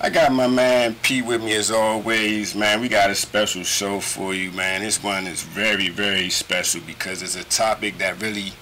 I 0.00 0.08
got 0.08 0.32
my 0.32 0.46
man 0.46 0.94
P 1.02 1.20
with 1.20 1.42
me 1.42 1.54
as 1.54 1.70
always, 1.70 2.54
man. 2.54 2.80
We 2.80 2.88
got 2.88 3.10
a 3.10 3.14
special 3.14 3.64
show 3.64 4.00
for 4.00 4.34
you, 4.34 4.50
man. 4.52 4.80
This 4.80 5.02
one 5.02 5.26
is 5.26 5.42
very, 5.42 5.90
very 5.90 6.30
special 6.30 6.80
because 6.86 7.22
it's 7.22 7.36
a 7.36 7.44
topic 7.44 7.98
that 7.98 8.20
really 8.22 8.52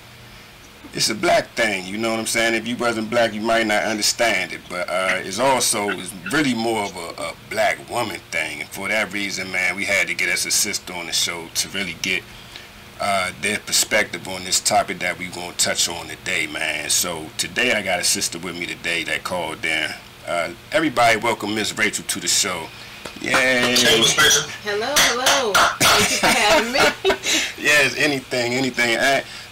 it's 0.95 1.11
a 1.11 1.15
black 1.15 1.49
thing, 1.51 1.87
you 1.87 1.99
know 1.99 2.11
what 2.11 2.19
I'm 2.19 2.27
saying? 2.27 2.55
If 2.55 2.67
you 2.67 2.77
wasn't 2.77 3.11
black, 3.11 3.35
you 3.35 3.41
might 3.41 3.67
not 3.67 3.85
understand 3.85 4.53
it, 4.53 4.61
but 4.69 4.89
uh, 4.89 5.21
it's 5.23 5.39
also 5.39 5.91
it's 5.91 6.13
really 6.33 6.55
more 6.55 6.85
of 6.85 6.97
a, 6.97 7.23
a 7.23 7.35
black 7.51 7.89
woman 7.91 8.21
thing. 8.31 8.61
And 8.61 8.69
for 8.71 8.89
that 8.89 9.13
reason, 9.13 9.53
man, 9.53 9.77
we 9.77 9.85
had 9.85 10.09
to 10.09 10.15
get 10.15 10.29
us 10.29 10.47
a 10.47 10.51
sister 10.51 10.93
on 10.95 11.07
the 11.07 11.13
show 11.13 11.47
to 11.55 11.69
really 11.71 11.97
get 12.03 12.23
uh, 13.01 13.33
their 13.43 13.59
perspective 13.59 14.27
on 14.27 14.45
this 14.45 14.61
topic 14.61 14.99
that 15.01 15.19
we're 15.19 15.31
to 15.31 15.53
touch 15.57 15.89
on 15.89 16.07
today, 16.07 16.47
man. 16.47 16.91
So 16.91 17.27
today 17.37 17.75
I 17.75 17.83
got 17.83 18.01
a 18.01 18.05
sister 18.05 18.39
with 18.39 18.59
me 18.59 18.67
today 18.67 19.05
that 19.05 19.25
called 19.25 19.65
in. 19.65 19.91
Uh, 20.29 20.53
everybody 20.73 21.17
welcome 21.17 21.55
Miss 21.55 21.77
Rachel 21.79 22.05
to 22.05 22.21
the 22.21 22.29
show. 22.29 22.67
Yay. 23.23 23.75
Hello, 24.63 24.93
hello. 24.95 25.53
Thank 25.81 26.11
you 26.11 26.17
for 26.19 26.27
having 26.27 26.71
me. 26.71 26.81
yes, 27.59 27.97
anything, 27.97 28.53
anything, 28.53 28.99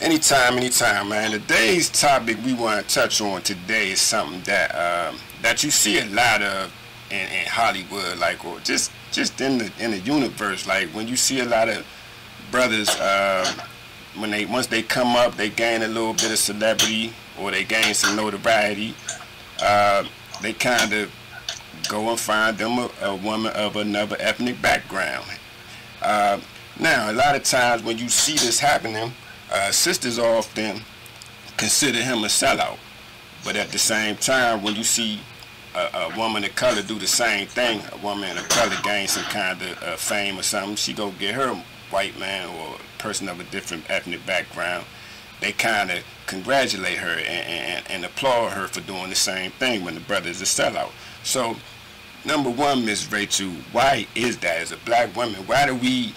anytime, 0.03 0.59
anytime, 0.59 1.09
man. 1.09 1.31
Today's 1.31 1.89
topic 1.89 2.37
we 2.45 2.53
want 2.53 2.87
to 2.87 2.95
touch 2.95 3.23
on 3.23 3.41
today 3.41 3.93
is 3.93 4.03
something 4.03 4.43
that 4.43 4.71
um, 4.75 5.19
that 5.41 5.65
you 5.65 5.71
see 5.71 5.99
a 5.99 6.05
lot 6.11 6.43
of 6.43 6.71
in, 7.11 7.27
in 7.27 7.47
Hollywood, 7.47 8.19
like 8.19 8.45
or 8.45 8.61
just 8.61 8.93
just 9.13 9.41
in 9.41 9.57
the 9.57 9.73
in 9.81 9.93
the 9.93 10.01
universe, 10.01 10.67
like 10.67 10.89
when 10.89 11.09
you 11.09 11.17
see 11.17 11.41
a 11.41 11.47
lot 11.47 11.71
of 11.71 11.87
brothers 12.51 12.91
uh, 13.01 13.51
when 14.19 14.31
they 14.31 14.45
once 14.45 14.67
they 14.67 14.83
come 14.83 15.17
up, 15.17 15.37
they 15.37 15.49
gain 15.49 15.81
a 15.81 15.89
little 15.89 16.13
bit 16.13 16.31
of 16.31 16.39
celebrity 16.39 17.15
or 17.41 17.51
they 17.51 17.65
gain 17.65 17.95
some 17.95 18.15
notoriety. 18.15 18.95
Uh, 19.63 20.05
they 20.43 20.53
kind 20.53 20.93
of 20.93 21.13
go 21.89 22.11
and 22.11 22.19
find 22.19 22.59
them 22.59 22.79
a, 22.79 22.91
a, 23.03 23.17
woman 23.17 23.53
of 23.55 23.77
another 23.77 24.17
ethnic 24.19 24.61
background. 24.61 25.25
Uh, 26.03 26.41
now, 26.79 27.11
a 27.11 27.15
lot 27.15 27.37
of 27.37 27.43
times 27.45 27.83
when 27.83 27.99
you 27.99 28.09
see 28.09 28.33
this 28.33 28.59
happening, 28.59 29.13
uh, 29.53 29.71
sisters 29.71 30.19
often 30.19 30.83
consider 31.57 32.03
him 32.03 32.19
a 32.19 32.27
sellout. 32.27 32.79
But 33.45 33.57
at 33.57 33.71
the 33.71 33.79
same 33.79 34.17
time, 34.17 34.63
when 34.63 34.75
you 34.75 34.83
see 34.83 35.21
a, 35.75 36.11
a, 36.13 36.19
woman 36.19 36.45
of 36.45 36.55
color 36.55 36.83
do 36.83 36.99
the 36.99 37.07
same 37.07 37.47
thing, 37.47 37.81
a 37.93 37.97
woman 37.99 38.37
of 38.37 38.49
color 38.49 38.75
gain 38.83 39.09
some 39.09 39.25
kind 39.25 39.61
of 39.63 39.83
uh, 39.83 39.97
fame 39.97 40.39
or 40.39 40.43
something, 40.43 40.77
she 40.77 40.93
go 40.93 41.13
get 41.13 41.35
her 41.35 41.55
white 41.91 42.19
man 42.19 42.49
or 42.49 42.77
person 42.99 43.29
of 43.29 43.39
a 43.41 43.45
different 43.45 43.89
ethnic 43.89 44.25
background, 44.27 44.85
they 45.41 45.53
kind 45.53 45.91
of 45.91 46.05
congratulate 46.27 46.99
her 46.99 47.19
and, 47.19 47.47
and, 47.47 47.91
and, 47.91 48.05
applaud 48.05 48.51
her 48.51 48.67
for 48.67 48.81
doing 48.81 49.11
the 49.11 49.17
same 49.17 49.51
thing 49.53 49.85
when 49.85 49.95
the 49.95 50.01
brother 50.01 50.29
is 50.29 50.41
a 50.41 50.45
sellout. 50.45 50.91
So, 51.23 51.57
number 52.25 52.51
one, 52.51 52.85
Miss 52.85 53.11
Rachel, 53.11 53.51
why 53.73 54.07
is 54.15 54.39
that 54.39 54.59
as 54.59 54.73
a 54.73 54.77
black 54.79 55.15
woman? 55.15 55.47
Why 55.47 55.67
do 55.67 55.75
we 55.75 56.15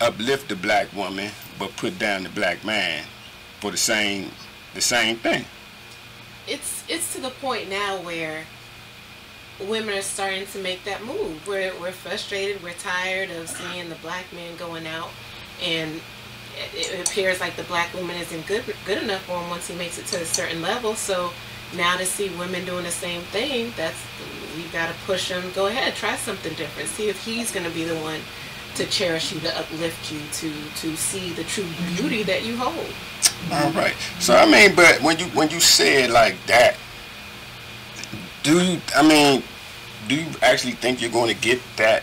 uplift 0.00 0.48
the 0.48 0.56
black 0.56 0.92
woman 0.94 1.30
but 1.58 1.74
put 1.76 1.98
down 1.98 2.24
the 2.24 2.28
black 2.30 2.64
man 2.64 3.04
for 3.60 3.70
the 3.70 3.76
same 3.76 4.30
the 4.74 4.80
same 4.80 5.16
thing? 5.16 5.44
It's 6.46 6.84
it's 6.88 7.14
to 7.14 7.20
the 7.20 7.30
point 7.30 7.70
now 7.70 8.00
where 8.02 8.44
women 9.60 9.96
are 9.96 10.02
starting 10.02 10.46
to 10.46 10.58
make 10.58 10.84
that 10.84 11.04
move. 11.04 11.46
We're, 11.46 11.72
we're 11.80 11.92
frustrated. 11.92 12.62
We're 12.62 12.74
tired 12.74 13.30
of 13.30 13.48
seeing 13.48 13.88
the 13.88 13.94
black 13.96 14.30
man 14.32 14.56
going 14.56 14.86
out, 14.86 15.10
and 15.62 16.00
it, 16.56 17.08
appears 17.08 17.40
like 17.40 17.56
the 17.56 17.62
black 17.64 17.92
woman 17.94 18.16
isn't 18.16 18.46
good 18.46 18.64
good 18.84 19.02
enough 19.02 19.22
for 19.24 19.40
him 19.40 19.50
once 19.50 19.68
he 19.68 19.74
makes 19.76 19.98
it 19.98 20.06
to 20.06 20.20
a 20.20 20.24
certain 20.24 20.62
level. 20.62 20.94
So 20.94 21.32
now 21.76 21.96
to 21.96 22.06
see 22.06 22.28
women 22.30 22.64
doing 22.64 22.84
the 22.84 22.90
same 22.90 23.22
thing, 23.22 23.72
that's 23.76 24.00
we've 24.56 24.72
got 24.72 24.88
to 24.88 24.94
push 25.04 25.30
him. 25.30 25.42
Go 25.54 25.66
ahead, 25.66 25.94
try 25.94 26.16
something 26.16 26.54
different. 26.54 26.88
See 26.88 27.08
if 27.08 27.24
he's 27.24 27.52
going 27.52 27.66
to 27.66 27.72
be 27.72 27.84
the 27.84 27.96
one 27.96 28.20
to 28.76 28.86
cherish 28.86 29.32
you, 29.32 29.40
to 29.40 29.58
uplift 29.58 30.12
you, 30.12 30.20
to 30.32 30.52
to 30.80 30.96
see 30.96 31.30
the 31.30 31.44
true 31.44 31.64
mm-hmm. 31.64 31.96
beauty 31.96 32.22
that 32.24 32.44
you 32.44 32.56
hold. 32.56 32.92
All 33.52 33.70
right. 33.72 33.94
So 34.20 34.36
I 34.36 34.46
mean, 34.50 34.74
but 34.74 35.02
when 35.02 35.18
you 35.18 35.26
when 35.26 35.50
you 35.50 35.60
say 35.60 36.04
it 36.04 36.10
like 36.10 36.36
that, 36.46 36.76
do 38.42 38.62
you? 38.62 38.80
I 38.94 39.06
mean, 39.06 39.42
do 40.08 40.14
you 40.14 40.26
actually 40.42 40.72
think 40.72 41.00
you're 41.00 41.10
going 41.10 41.34
to 41.34 41.40
get 41.40 41.60
that 41.76 42.02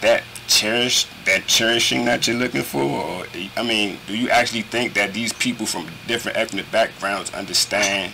that 0.00 0.22
cherish 0.46 1.06
that 1.26 1.46
cherishing 1.46 2.04
that 2.04 2.26
you're 2.26 2.36
looking 2.36 2.62
for? 2.62 2.82
Or 2.82 3.26
I 3.56 3.62
mean, 3.62 3.98
do 4.06 4.16
you 4.16 4.28
actually 4.30 4.62
think 4.62 4.94
that 4.94 5.12
these 5.12 5.32
people 5.32 5.66
from 5.66 5.88
different 6.06 6.36
ethnic 6.36 6.70
backgrounds 6.70 7.32
understand 7.34 8.12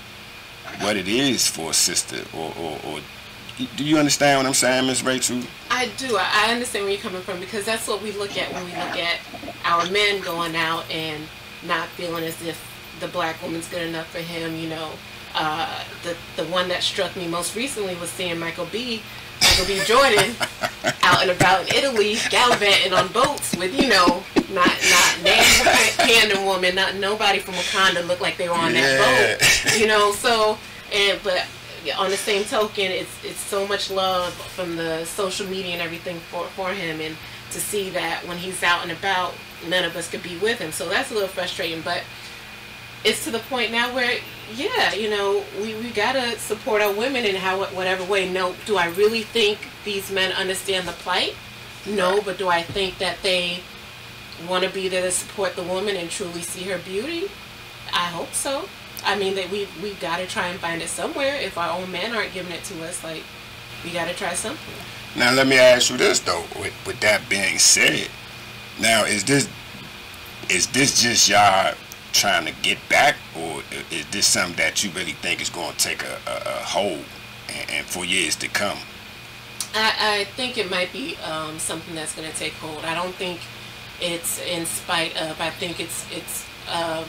what 0.80 0.96
it 0.96 1.08
is 1.08 1.46
for 1.46 1.70
a 1.70 1.74
sister, 1.74 2.24
or, 2.34 2.52
or, 2.58 2.78
or 2.86 3.00
do 3.76 3.84
you 3.84 3.98
understand 3.98 4.38
what 4.38 4.46
I'm 4.46 4.54
saying, 4.54 4.86
Miss 4.86 5.02
Rachel? 5.02 5.40
I 5.70 5.90
do. 5.98 6.16
I 6.18 6.52
understand 6.52 6.84
where 6.84 6.92
you're 6.92 7.02
coming 7.02 7.20
from 7.22 7.40
because 7.40 7.64
that's 7.64 7.86
what 7.86 8.02
we 8.02 8.12
look 8.12 8.36
at 8.38 8.52
when 8.52 8.64
we 8.64 8.70
look 8.70 8.96
at 8.98 9.18
our 9.64 9.88
men 9.90 10.22
going 10.22 10.56
out 10.56 10.90
and 10.90 11.24
not 11.66 11.88
feeling 11.88 12.24
as 12.24 12.40
if 12.42 12.58
the 13.00 13.08
black 13.08 13.42
woman's 13.42 13.68
good 13.68 13.82
enough 13.82 14.08
for 14.10 14.18
him. 14.18 14.56
You 14.56 14.70
know, 14.70 14.92
uh, 15.34 15.84
the 16.02 16.16
the 16.36 16.48
one 16.50 16.68
that 16.68 16.82
struck 16.82 17.14
me 17.16 17.28
most 17.28 17.54
recently 17.54 17.94
was 17.96 18.10
seeing 18.10 18.38
Michael 18.38 18.66
B. 18.66 19.02
Michael 19.60 19.76
B. 19.76 19.84
Jordan 19.84 20.34
out 21.02 21.22
and 21.22 21.30
about 21.30 21.68
in 21.68 21.76
Italy, 21.76 22.16
gallivanting 22.30 22.92
on 22.94 23.08
boats 23.08 23.54
with 23.56 23.78
you 23.78 23.88
know 23.88 24.22
not 24.52 24.66
not 24.66 25.16
Tandem 25.96 26.46
woman, 26.46 26.74
not 26.74 26.94
nobody 26.96 27.40
from 27.40 27.54
Wakanda 27.54 28.06
looked 28.06 28.22
like 28.22 28.38
they 28.38 28.48
were 28.48 28.54
on 28.54 28.74
yeah. 28.74 28.96
that 28.96 29.40
boat. 29.40 29.78
You 29.78 29.86
know, 29.86 30.12
so 30.12 30.56
and 30.94 31.20
but 31.22 31.46
on 31.98 32.10
the 32.10 32.16
same 32.16 32.44
token, 32.44 32.86
it's 32.86 33.24
it's 33.24 33.38
so 33.38 33.66
much 33.66 33.90
love 33.90 34.32
from 34.32 34.76
the 34.76 35.04
social 35.04 35.46
media 35.46 35.72
and 35.72 35.82
everything 35.82 36.18
for 36.30 36.44
for 36.46 36.72
him, 36.72 37.00
and 37.00 37.16
to 37.50 37.60
see 37.60 37.90
that 37.90 38.26
when 38.26 38.38
he's 38.38 38.62
out 38.62 38.82
and 38.82 38.92
about, 38.92 39.34
none 39.68 39.84
of 39.84 39.94
us 39.94 40.08
could 40.08 40.22
be 40.22 40.38
with 40.38 40.58
him. 40.58 40.72
So 40.72 40.88
that's 40.88 41.10
a 41.10 41.14
little 41.14 41.28
frustrating, 41.28 41.82
but 41.82 42.02
it's 43.04 43.24
to 43.24 43.30
the 43.30 43.38
point 43.38 43.72
now 43.72 43.94
where 43.94 44.18
yeah 44.54 44.92
you 44.92 45.08
know 45.08 45.42
we, 45.60 45.74
we 45.76 45.90
gotta 45.90 46.38
support 46.38 46.82
our 46.82 46.92
women 46.92 47.24
in 47.24 47.36
how 47.36 47.64
whatever 47.66 48.04
way. 48.04 48.30
No 48.30 48.54
do 48.66 48.76
i 48.76 48.86
really 48.88 49.22
think 49.22 49.58
these 49.84 50.10
men 50.10 50.32
understand 50.32 50.86
the 50.86 50.92
plight? 50.92 51.34
No 51.86 52.20
but 52.22 52.38
do 52.38 52.48
i 52.48 52.62
think 52.62 52.98
that 52.98 53.16
they 53.22 53.60
want 54.48 54.64
to 54.64 54.70
be 54.70 54.88
there 54.88 55.02
to 55.02 55.10
support 55.10 55.56
the 55.56 55.62
woman 55.62 55.96
and 55.96 56.10
truly 56.10 56.42
see 56.42 56.64
her 56.64 56.78
beauty? 56.78 57.30
I 57.92 58.06
hope 58.06 58.32
so. 58.32 58.68
I 59.04 59.16
mean 59.16 59.34
that 59.36 59.50
we 59.50 59.66
we 59.82 59.94
gotta 59.94 60.26
try 60.26 60.48
and 60.48 60.60
find 60.60 60.82
it 60.82 60.88
somewhere. 60.88 61.36
If 61.36 61.56
our 61.56 61.78
own 61.78 61.90
men 61.90 62.14
aren't 62.14 62.34
giving 62.34 62.52
it 62.52 62.64
to 62.64 62.84
us 62.84 63.02
like 63.02 63.22
we 63.84 63.92
gotta 63.92 64.14
try 64.14 64.34
something. 64.34 64.74
Now 65.16 65.32
let 65.32 65.46
me 65.46 65.58
ask 65.58 65.90
you 65.90 65.96
this 65.96 66.20
though 66.20 66.44
with, 66.60 66.74
with 66.86 67.00
that 67.00 67.28
being 67.28 67.58
said. 67.58 68.08
Now 68.80 69.04
is 69.04 69.24
this 69.24 69.48
is 70.48 70.66
this 70.68 71.00
just 71.00 71.28
y'all 71.28 71.74
trying 72.12 72.46
to 72.46 72.52
get 72.62 72.78
back, 72.88 73.16
or 73.36 73.62
is 73.90 74.06
this 74.10 74.26
something 74.26 74.56
that 74.56 74.82
you 74.84 74.90
really 74.90 75.12
think 75.12 75.40
is 75.40 75.50
going 75.50 75.72
to 75.72 75.78
take 75.78 76.02
a, 76.02 76.18
a, 76.26 76.36
a 76.46 76.64
hold 76.64 77.04
and, 77.48 77.70
and, 77.70 77.86
for 77.86 78.04
years 78.04 78.36
to 78.36 78.48
come? 78.48 78.78
I, 79.74 80.20
I 80.20 80.24
think 80.36 80.58
it 80.58 80.70
might 80.70 80.92
be 80.92 81.16
um, 81.18 81.58
something 81.58 81.94
that's 81.94 82.14
going 82.14 82.30
to 82.30 82.36
take 82.36 82.52
hold. 82.54 82.84
I 82.84 82.94
don't 82.94 83.14
think 83.14 83.40
it's 84.00 84.40
in 84.40 84.66
spite 84.66 85.16
of. 85.20 85.40
I 85.40 85.50
think 85.50 85.80
it's 85.80 86.06
it's 86.10 86.46
uh, 86.68 87.04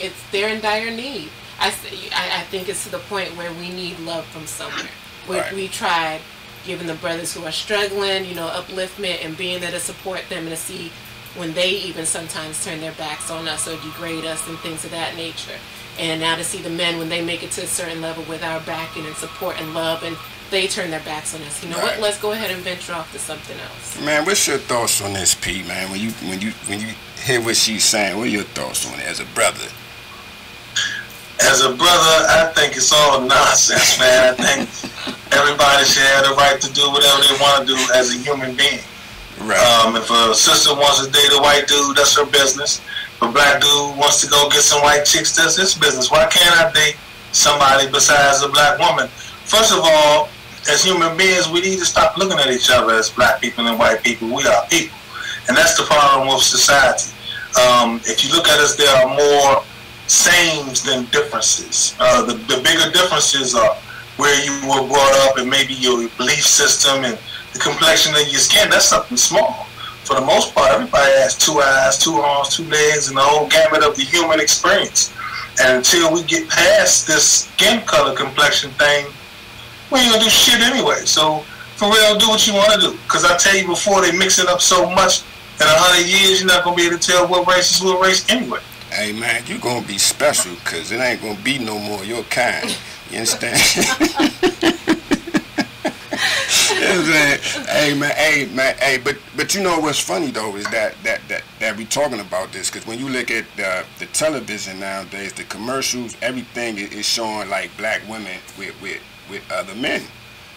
it's 0.00 0.30
they're 0.30 0.48
in 0.48 0.60
dire 0.60 0.90
need. 0.90 1.28
I, 1.58 1.68
I, 2.14 2.40
I 2.40 2.42
think 2.44 2.68
it's 2.68 2.84
to 2.84 2.90
the 2.90 2.98
point 2.98 3.36
where 3.36 3.52
we 3.52 3.70
need 3.70 3.98
love 4.00 4.24
from 4.26 4.46
somewhere. 4.46 4.88
Where 5.26 5.42
right. 5.42 5.54
we 5.54 5.68
tried 5.68 6.20
giving 6.64 6.86
the 6.86 6.94
brothers 6.94 7.34
who 7.34 7.44
are 7.44 7.52
struggling, 7.52 8.24
you 8.24 8.34
know, 8.34 8.48
upliftment 8.48 9.24
and 9.24 9.36
being 9.36 9.60
there 9.60 9.70
to 9.70 9.80
support 9.80 10.22
them 10.28 10.46
and 10.46 10.50
to 10.50 10.56
see 10.56 10.90
when 11.36 11.52
they 11.54 11.70
even 11.70 12.06
sometimes 12.06 12.64
turn 12.64 12.80
their 12.80 12.92
backs 12.92 13.30
on 13.30 13.48
us 13.48 13.66
or 13.66 13.76
degrade 13.82 14.24
us 14.24 14.46
and 14.48 14.58
things 14.58 14.84
of 14.84 14.90
that 14.92 15.16
nature. 15.16 15.58
And 15.98 16.20
now 16.20 16.36
to 16.36 16.44
see 16.44 16.58
the 16.58 16.70
men 16.70 16.98
when 16.98 17.08
they 17.08 17.24
make 17.24 17.42
it 17.42 17.50
to 17.52 17.62
a 17.62 17.66
certain 17.66 18.00
level 18.00 18.24
with 18.24 18.42
our 18.42 18.60
backing 18.60 19.06
and 19.06 19.14
support 19.16 19.60
and 19.60 19.74
love 19.74 20.02
and 20.02 20.16
they 20.50 20.66
turn 20.66 20.90
their 20.90 21.00
backs 21.00 21.34
on 21.34 21.42
us. 21.42 21.62
You 21.62 21.70
know 21.70 21.78
right. 21.78 21.98
what? 21.98 22.00
Let's 22.00 22.20
go 22.20 22.32
ahead 22.32 22.50
and 22.50 22.62
venture 22.62 22.92
off 22.92 23.10
to 23.12 23.18
something 23.18 23.58
else. 23.58 24.00
Man, 24.00 24.24
what's 24.24 24.46
your 24.46 24.58
thoughts 24.58 25.02
on 25.02 25.12
this, 25.12 25.34
Pete? 25.34 25.66
Man, 25.66 25.90
when 25.90 26.00
you 26.00 26.10
when 26.28 26.40
you 26.40 26.50
when 26.66 26.80
you 26.80 26.88
hear 27.22 27.40
what 27.40 27.56
she's 27.56 27.84
saying, 27.84 28.16
what 28.16 28.26
are 28.26 28.30
your 28.30 28.44
thoughts 28.44 28.86
on 28.86 28.98
it 29.00 29.06
as 29.06 29.20
a 29.20 29.26
brother? 29.26 29.66
As 31.42 31.62
a 31.62 31.74
brother, 31.74 32.14
I 32.30 32.52
think 32.54 32.76
it's 32.76 32.92
all 32.92 33.20
nonsense, 33.20 33.98
man. 33.98 34.34
I 34.34 34.36
think 34.36 34.68
everybody 35.32 35.84
should 35.84 36.02
have 36.02 36.28
the 36.28 36.34
right 36.36 36.60
to 36.60 36.72
do 36.72 36.90
whatever 36.90 37.22
they 37.22 37.36
want 37.40 37.66
to 37.66 37.74
do 37.74 37.78
as 37.94 38.14
a 38.14 38.18
human 38.18 38.54
being. 38.54 38.80
Right. 39.40 39.58
Um, 39.58 39.96
if 39.96 40.10
a 40.10 40.34
sister 40.34 40.74
wants 40.74 41.04
to 41.04 41.10
date 41.10 41.30
a 41.32 41.40
white 41.40 41.66
dude, 41.66 41.96
that's 41.96 42.16
her 42.16 42.26
business. 42.26 42.80
If 43.16 43.22
a 43.22 43.32
black 43.32 43.60
dude 43.60 43.96
wants 43.98 44.20
to 44.22 44.28
go 44.28 44.48
get 44.48 44.62
some 44.62 44.82
white 44.82 45.04
chicks, 45.04 45.34
that's 45.34 45.56
his 45.56 45.74
business. 45.74 46.10
Why 46.10 46.26
can't 46.26 46.54
I 46.54 46.70
date 46.72 46.96
somebody 47.32 47.90
besides 47.90 48.42
a 48.42 48.48
black 48.48 48.78
woman? 48.78 49.08
First 49.44 49.72
of 49.72 49.80
all, 49.82 50.28
as 50.70 50.82
human 50.82 51.16
beings, 51.16 51.50
we 51.50 51.60
need 51.60 51.78
to 51.78 51.84
stop 51.84 52.16
looking 52.16 52.38
at 52.38 52.48
each 52.50 52.70
other 52.70 52.94
as 52.94 53.10
black 53.10 53.40
people 53.40 53.66
and 53.66 53.78
white 53.78 54.02
people. 54.02 54.28
We 54.28 54.46
are 54.46 54.66
people. 54.70 54.96
And 55.48 55.56
that's 55.56 55.76
the 55.76 55.84
problem 55.84 56.28
with 56.28 56.42
society. 56.42 57.12
Um, 57.60 58.00
if 58.04 58.24
you 58.24 58.32
look 58.32 58.48
at 58.48 58.58
us, 58.60 58.76
there 58.76 58.88
are 58.96 59.08
more 59.14 59.62
sames 60.06 60.82
than 60.82 61.04
differences. 61.06 61.94
Uh, 62.00 62.24
the, 62.24 62.34
the 62.34 62.60
bigger 62.62 62.90
differences 62.92 63.54
are 63.54 63.74
where 64.16 64.34
you 64.44 64.52
were 64.68 64.86
brought 64.88 65.14
up 65.28 65.38
and 65.38 65.50
maybe 65.50 65.74
your 65.74 66.08
belief 66.16 66.46
system 66.46 67.04
and 67.04 67.18
the 67.54 67.60
complexion 67.60 68.14
of 68.14 68.26
your 68.28 68.40
skin. 68.40 68.68
That's 68.68 68.84
something 68.84 69.16
small. 69.16 69.66
For 70.04 70.16
the 70.16 70.26
most 70.26 70.54
part, 70.54 70.72
everybody 70.72 71.10
has 71.22 71.38
two 71.38 71.60
eyes, 71.60 71.98
two 71.98 72.16
arms, 72.16 72.54
two 72.54 72.64
legs, 72.64 73.08
and 73.08 73.16
the 73.16 73.22
whole 73.22 73.48
gamut 73.48 73.82
of 73.82 73.96
the 73.96 74.02
human 74.02 74.38
experience. 74.38 75.14
And 75.62 75.78
until 75.78 76.12
we 76.12 76.22
get 76.24 76.48
past 76.50 77.06
this 77.06 77.48
skin 77.48 77.80
color 77.86 78.14
complexion 78.14 78.70
thing, 78.72 79.06
we 79.90 80.00
ain't 80.00 80.12
gonna 80.12 80.24
do 80.24 80.28
shit 80.28 80.60
anyway. 80.60 81.06
So 81.06 81.38
for 81.76 81.88
real, 81.90 82.18
do 82.18 82.28
what 82.28 82.46
you 82.46 82.54
want 82.54 82.74
to 82.74 82.80
do. 82.80 82.92
Because 83.04 83.24
I 83.24 83.36
tell 83.36 83.56
you 83.56 83.66
before, 83.66 84.02
they 84.02 84.12
mix 84.12 84.38
it 84.38 84.48
up 84.48 84.60
so 84.60 84.90
much. 84.90 85.22
In 85.60 85.66
a 85.66 85.70
hundred 85.70 86.06
years, 86.06 86.40
you're 86.40 86.48
not 86.48 86.64
gonna 86.64 86.76
be 86.76 86.86
able 86.86 86.98
to 86.98 87.06
tell 87.06 87.28
what 87.28 87.46
race 87.46 87.76
is 87.76 87.82
what 87.82 88.04
race 88.04 88.28
anyway. 88.28 88.58
Hey 88.90 89.12
man, 89.12 89.42
you're 89.46 89.58
gonna 89.58 89.86
be 89.86 89.98
special 89.98 90.54
because 90.56 90.90
it 90.92 90.98
ain't 90.98 91.22
gonna 91.22 91.40
be 91.42 91.58
no 91.58 91.78
more 91.78 92.04
your 92.04 92.24
kind. 92.24 92.76
You 93.10 93.18
understand? 93.18 93.60
hey 96.74 97.94
man, 97.94 98.10
hey 98.16 98.46
man, 98.54 98.76
hey, 98.78 98.98
but 98.98 99.16
but 99.36 99.54
you 99.54 99.62
know 99.62 99.78
what's 99.80 99.98
funny 99.98 100.30
though 100.30 100.56
is 100.56 100.64
that 100.70 100.94
that 101.02 101.20
that 101.28 101.42
that 101.60 101.76
we 101.76 101.84
talking 101.84 102.20
about 102.20 102.52
this 102.52 102.70
because 102.70 102.86
when 102.86 102.98
you 102.98 103.08
look 103.08 103.30
at 103.30 103.44
the 103.56 103.84
the 103.98 104.06
television 104.06 104.80
nowadays, 104.80 105.32
the 105.32 105.44
commercials, 105.44 106.16
everything 106.22 106.78
is 106.78 107.06
showing 107.06 107.48
like 107.48 107.74
black 107.76 108.06
women 108.08 108.38
with 108.58 108.74
with 108.82 109.00
with 109.30 109.42
other 109.52 109.74
men. 109.74 110.02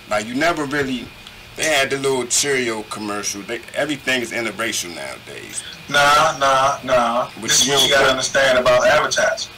Like 0.10 0.26
you 0.26 0.36
never 0.36 0.66
really. 0.66 1.08
They 1.56 1.64
had 1.64 1.90
the 1.90 1.98
little 1.98 2.28
Cheerio 2.28 2.84
commercial. 2.84 3.42
They, 3.42 3.60
everything 3.74 4.22
is 4.22 4.32
interracial 4.32 4.94
nowadays. 4.94 5.64
Nah, 5.90 6.38
nah, 6.38 6.78
nah. 6.84 7.30
Which 7.42 7.52
this 7.52 7.64
is 7.64 7.70
what 7.70 7.84
you 7.84 7.96
gotta 7.96 8.12
understand 8.12 8.60
about 8.60 8.86
advertising. 8.86 9.52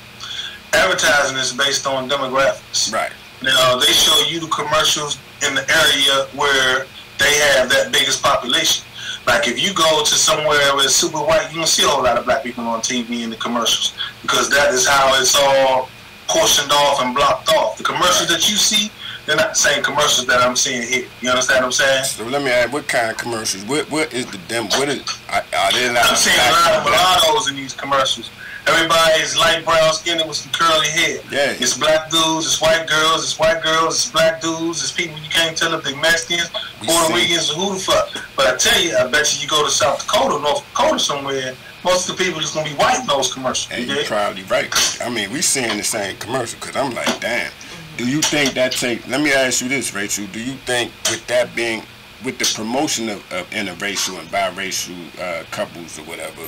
Advertising 0.72 1.38
is 1.38 1.52
based 1.52 1.86
on 1.86 2.10
demographics. 2.10 2.94
Right. 2.94 3.12
Now 3.44 3.78
they 3.78 3.92
show 3.92 4.18
you 4.30 4.40
the 4.40 4.48
commercials 4.48 5.18
in 5.46 5.56
the 5.56 5.66
area 5.70 6.28
where 6.36 6.86
they 7.18 7.34
have 7.54 7.70
that 7.70 7.92
biggest 7.92 8.24
population. 8.24 8.86
Like 9.28 9.48
if 9.48 9.62
you 9.62 9.74
go 9.74 10.04
to 10.04 10.16
somewhere 10.16 10.74
where 10.76 10.86
it's 10.86 10.96
super 10.96 11.20
white, 11.20 11.50
you 11.52 11.58
don't 11.58 11.68
see 11.68 11.84
a 11.84 11.88
whole 11.88 12.04
lot 12.04 12.18
of 12.18 12.26
black 12.26 12.44
people 12.44 12.66
on 12.66 12.82
TV 12.82 13.22
in 13.24 13.30
the 13.30 13.36
commercials 13.36 13.94
because 14.22 14.50
that 14.50 14.74
is 14.74 14.88
how 14.88 15.20
it's 15.20 15.36
all 15.36 15.90
portioned 16.28 16.72
off 16.72 17.02
and 17.02 17.14
blocked 17.14 17.50
off. 17.50 17.78
The 17.78 17.84
commercials 17.84 18.30
that 18.30 18.50
you 18.50 18.56
see, 18.56 18.92
they're 19.26 19.36
not 19.36 19.50
the 19.50 19.56
same 19.56 19.84
commercials 19.84 20.26
that 20.28 20.42
I'm 20.42 20.56
seeing 20.56 20.82
here. 20.82 21.08
You 21.22 21.30
understand 21.30 21.60
what 21.60 21.66
I'm 21.66 21.72
saying? 21.74 22.04
So 22.06 22.24
let 22.26 22.42
me 22.42 22.50
ask, 22.50 22.72
what 22.72 22.88
kind 22.88 23.12
of 23.12 23.18
commercials? 23.18 23.66
What 23.66 23.90
what 23.92 24.14
is 24.14 24.26
the 24.28 24.40
dem? 24.48 24.66
What 24.80 24.90
is 24.90 25.02
are, 25.30 25.44
are 25.54 25.72
they? 25.74 25.90
I'm 25.90 26.16
seeing 26.16 26.38
a 26.38 26.52
lot 26.52 26.74
of 26.74 26.84
mulattoes 26.86 27.50
in 27.50 27.56
these 27.56 27.74
commercials. 27.74 28.32
Everybody 28.68 29.22
is 29.22 29.38
light 29.38 29.66
brown 29.66 29.94
skinned 29.94 30.22
with 30.28 30.38
some 30.38 30.52
curly 30.52 30.88
hair. 30.88 31.20
Yeah. 31.32 31.56
It's 31.60 31.78
black 31.78 32.10
dudes, 32.12 32.46
it's 32.46 32.62
white 32.62 32.88
girls, 32.88 33.24
it's 33.24 33.40
white 33.40 33.64
girls, 33.64 33.96
it's 33.96 34.12
black 34.12 34.42
dudes, 34.42 34.84
it's 34.84 34.92
people 34.92 35.18
you 35.18 35.30
can't 35.30 35.58
tell 35.58 35.74
if 35.74 35.84
they're 35.84 35.96
Mexicans, 35.98 36.50
Puerto 36.84 37.14
Ricans, 37.14 37.52
or 37.52 37.56
who 37.56 37.74
the 37.74 37.80
fuck. 37.80 38.10
But 38.36 38.48
I 38.48 38.58
tell 38.58 38.82
you, 38.82 38.96
I 38.96 39.08
bet 39.08 39.34
you 39.34 39.42
you 39.42 39.48
go 39.48 39.64
to 39.64 39.72
South 39.72 40.06
Dakota, 40.06 40.42
North 40.42 40.66
Dakota 40.70 41.00
somewhere, 41.00 41.56
most 41.84 42.10
of 42.10 42.18
the 42.18 42.24
people 42.24 42.42
is 42.42 42.52
gonna 42.52 42.70
be 42.70 42.76
white 42.76 43.00
in 43.00 43.08
those 43.08 43.34
commercials. 43.34 43.72
And 43.72 43.90
you're 43.90 44.04
probably 44.04 44.44
right. 44.44 44.70
I 45.02 45.10
mean, 45.10 45.32
we 45.32 45.42
seeing 45.42 45.78
the 45.78 45.84
same 45.84 46.18
commercial 46.18 46.60
because 46.60 46.76
I'm 46.76 46.94
like, 46.94 47.20
damn. 47.20 47.52
Do 47.98 48.08
you 48.08 48.22
think 48.22 48.54
that 48.54 48.72
take? 48.72 49.06
Let 49.08 49.22
me 49.22 49.34
ask 49.34 49.62
you 49.62 49.68
this, 49.68 49.94
Rachel. 49.94 50.26
Do 50.32 50.42
you 50.42 50.54
think 50.66 50.92
with 51.10 51.26
that 51.28 51.54
being, 51.56 51.84
with 52.24 52.38
the 52.38 52.50
promotion 52.56 53.10
of, 53.10 53.18
of 53.32 53.50
interracial 53.50 54.20
and 54.20 54.28
biracial 54.30 54.96
uh, 55.20 55.44
couples 55.52 56.00
or 56.00 56.04
whatever, 56.04 56.42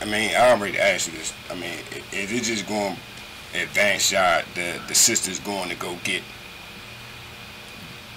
I 0.00 0.04
mean, 0.04 0.30
I 0.34 0.52
already 0.52 0.78
asked 0.78 1.08
you 1.08 1.18
this. 1.18 1.32
I 1.50 1.54
mean, 1.54 1.78
if 2.12 2.32
it's 2.32 2.46
just 2.46 2.68
going 2.68 2.96
advance 3.54 4.12
y'all, 4.12 4.42
the, 4.54 4.80
the 4.88 4.94
sisters 4.94 5.38
going 5.40 5.68
to 5.70 5.76
go 5.76 5.96
get 6.04 6.22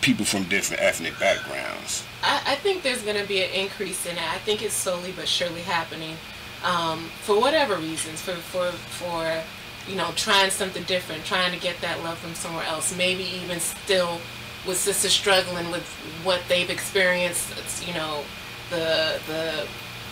people 0.01 0.25
from 0.25 0.43
different 0.45 0.81
ethnic 0.81 1.17
backgrounds? 1.19 2.03
I, 2.23 2.41
I 2.47 2.55
think 2.55 2.83
there's 2.83 3.03
going 3.03 3.17
to 3.17 3.27
be 3.27 3.43
an 3.43 3.51
increase 3.51 4.05
in 4.05 4.15
that. 4.15 4.33
I 4.35 4.39
think 4.39 4.61
it's 4.61 4.73
slowly 4.73 5.13
but 5.15 5.27
surely 5.27 5.61
happening. 5.61 6.17
Um, 6.63 7.09
for 7.21 7.39
whatever 7.39 7.75
reasons, 7.77 8.21
for, 8.21 8.33
for, 8.33 8.71
for, 8.71 9.41
you 9.87 9.95
know, 9.95 10.11
trying 10.15 10.51
something 10.51 10.83
different, 10.83 11.25
trying 11.25 11.53
to 11.53 11.59
get 11.59 11.79
that 11.81 12.03
love 12.03 12.17
from 12.17 12.35
somewhere 12.35 12.65
else, 12.65 12.95
maybe 12.95 13.23
even 13.23 13.59
still 13.59 14.19
with 14.67 14.77
sisters 14.77 15.11
struggling 15.11 15.71
with 15.71 15.85
what 16.23 16.41
they've 16.47 16.69
experienced, 16.69 17.87
you 17.87 17.93
know, 17.95 18.23
the, 18.69 19.19
the 19.27 19.67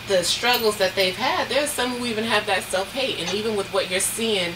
the 0.09 0.23
struggles 0.23 0.77
that 0.77 0.95
they've 0.95 1.15
had, 1.15 1.47
there's 1.47 1.69
some 1.69 1.91
who 1.91 2.05
even 2.05 2.25
have 2.25 2.45
that 2.47 2.63
self 2.63 2.91
hate, 2.91 3.19
and 3.19 3.33
even 3.33 3.55
with 3.55 3.71
what 3.73 3.89
you're 3.89 4.01
seeing. 4.01 4.53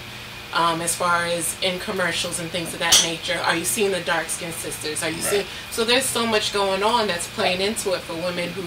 Um, 0.55 0.81
as 0.81 0.95
far 0.95 1.25
as 1.25 1.59
in 1.63 1.79
commercials 1.79 2.39
and 2.39 2.47
things 2.51 2.73
of 2.73 2.79
that 2.79 3.01
nature, 3.03 3.39
are 3.39 3.55
you 3.55 3.65
seeing 3.65 3.89
the 3.89 4.01
dark 4.01 4.27
skinned 4.27 4.53
sisters? 4.53 5.01
Are 5.01 5.09
you 5.09 5.15
right. 5.15 5.23
seeing? 5.23 5.45
So 5.71 5.83
there's 5.83 6.05
so 6.05 6.27
much 6.27 6.53
going 6.53 6.83
on 6.83 7.07
that's 7.07 7.27
playing 7.29 7.59
into 7.59 7.93
it 7.93 8.01
for 8.01 8.13
women 8.13 8.49
who 8.49 8.61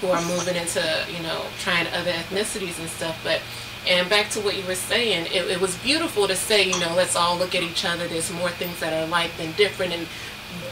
who 0.00 0.08
are 0.08 0.22
moving 0.22 0.56
into 0.56 0.80
you 1.14 1.22
know 1.22 1.44
trying 1.58 1.86
other 1.88 2.10
ethnicities 2.10 2.78
and 2.78 2.88
stuff. 2.88 3.20
But 3.22 3.42
and 3.86 4.08
back 4.08 4.30
to 4.30 4.40
what 4.40 4.56
you 4.56 4.64
were 4.66 4.74
saying, 4.74 5.26
it, 5.26 5.44
it 5.50 5.60
was 5.60 5.76
beautiful 5.78 6.26
to 6.26 6.34
say 6.34 6.62
you 6.70 6.80
know 6.80 6.94
let's 6.96 7.14
all 7.14 7.36
look 7.36 7.54
at 7.54 7.62
each 7.62 7.84
other. 7.84 8.08
There's 8.08 8.32
more 8.32 8.48
things 8.48 8.80
that 8.80 8.94
are 8.94 9.06
like 9.06 9.36
than 9.36 9.52
different, 9.52 9.92
and 9.92 10.06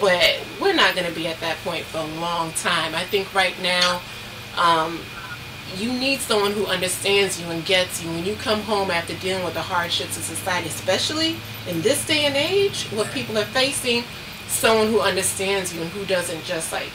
but 0.01 0.41
we're 0.63 0.73
not 0.73 0.95
going 0.95 1.07
to 1.07 1.15
be 1.15 1.27
at 1.27 1.41
that 1.41 1.59
point 1.59 1.85
for 1.85 1.99
a 1.99 2.21
long 2.21 2.53
time. 2.53 2.95
I 2.95 3.05
think 3.05 3.35
right 3.35 3.61
now. 3.61 4.01
Um, 4.57 5.01
you 5.77 5.93
need 5.93 6.21
someone 6.21 6.53
who 6.53 6.67
understands 6.67 7.41
you 7.41 7.49
and 7.49 7.65
gets 7.65 8.03
you 8.03 8.11
when 8.11 8.25
you 8.25 8.37
come 8.37 8.61
home 8.61 8.91
after 8.91 9.15
dealing 9.15 9.45
with 9.45 9.55
the 9.55 9.63
hardships 9.63 10.17
of 10.17 10.23
society, 10.23 10.69
especially 10.69 11.37
in 11.69 11.81
this 11.83 12.07
day 12.07 12.27
and 12.27 12.37
age, 12.37 12.85
what 12.91 13.11
people 13.11 13.37
are 13.39 13.47
facing. 13.47 14.05
Someone 14.47 14.89
who 14.89 15.01
understands 15.01 15.75
you 15.75 15.81
and 15.81 15.91
who 15.91 16.05
doesn't 16.05 16.45
just 16.45 16.71
like, 16.71 16.91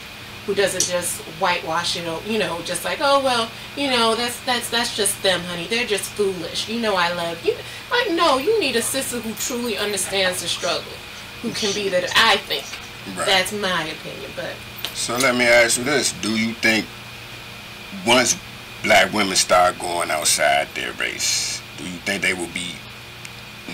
who 0.46 0.54
doesn't 0.54 0.84
just 0.84 1.20
whitewash 1.40 1.96
it, 1.96 2.06
or 2.06 2.20
you 2.26 2.38
know, 2.38 2.60
just 2.62 2.84
like, 2.84 2.98
oh 3.02 3.22
well, 3.22 3.50
you 3.76 3.90
know, 3.90 4.14
that's 4.14 4.40
that's 4.44 4.70
that's 4.70 4.96
just 4.96 5.20
them, 5.22 5.40
honey. 5.40 5.66
They're 5.66 5.86
just 5.86 6.10
foolish. 6.12 6.68
You 6.68 6.80
know, 6.80 6.94
I 6.94 7.12
love 7.12 7.44
you. 7.44 7.54
Like, 7.90 8.12
no, 8.12 8.38
you 8.38 8.58
need 8.60 8.76
a 8.76 8.82
sister 8.82 9.18
who 9.18 9.34
truly 9.34 9.76
understands 9.76 10.42
the 10.42 10.48
struggle, 10.48 10.92
who 11.42 11.50
can 11.52 11.74
be 11.74 11.88
that. 11.90 12.04
I 12.16 12.36
think 12.38 12.64
right. 13.18 13.26
that's 13.26 13.52
my 13.52 13.84
opinion, 13.84 14.30
but. 14.36 14.54
So 14.94 15.16
let 15.18 15.36
me 15.36 15.44
ask 15.44 15.76
you 15.76 15.84
this: 15.84 16.12
Do 16.22 16.30
you 16.30 16.54
think 16.54 16.86
once 18.06 18.38
black 18.82 19.12
women 19.12 19.36
start 19.36 19.78
going 19.78 20.10
outside 20.10 20.68
their 20.74 20.92
race, 20.94 21.60
do 21.76 21.84
you 21.84 21.98
think 21.98 22.22
they 22.22 22.34
will 22.34 22.48
be 22.48 22.74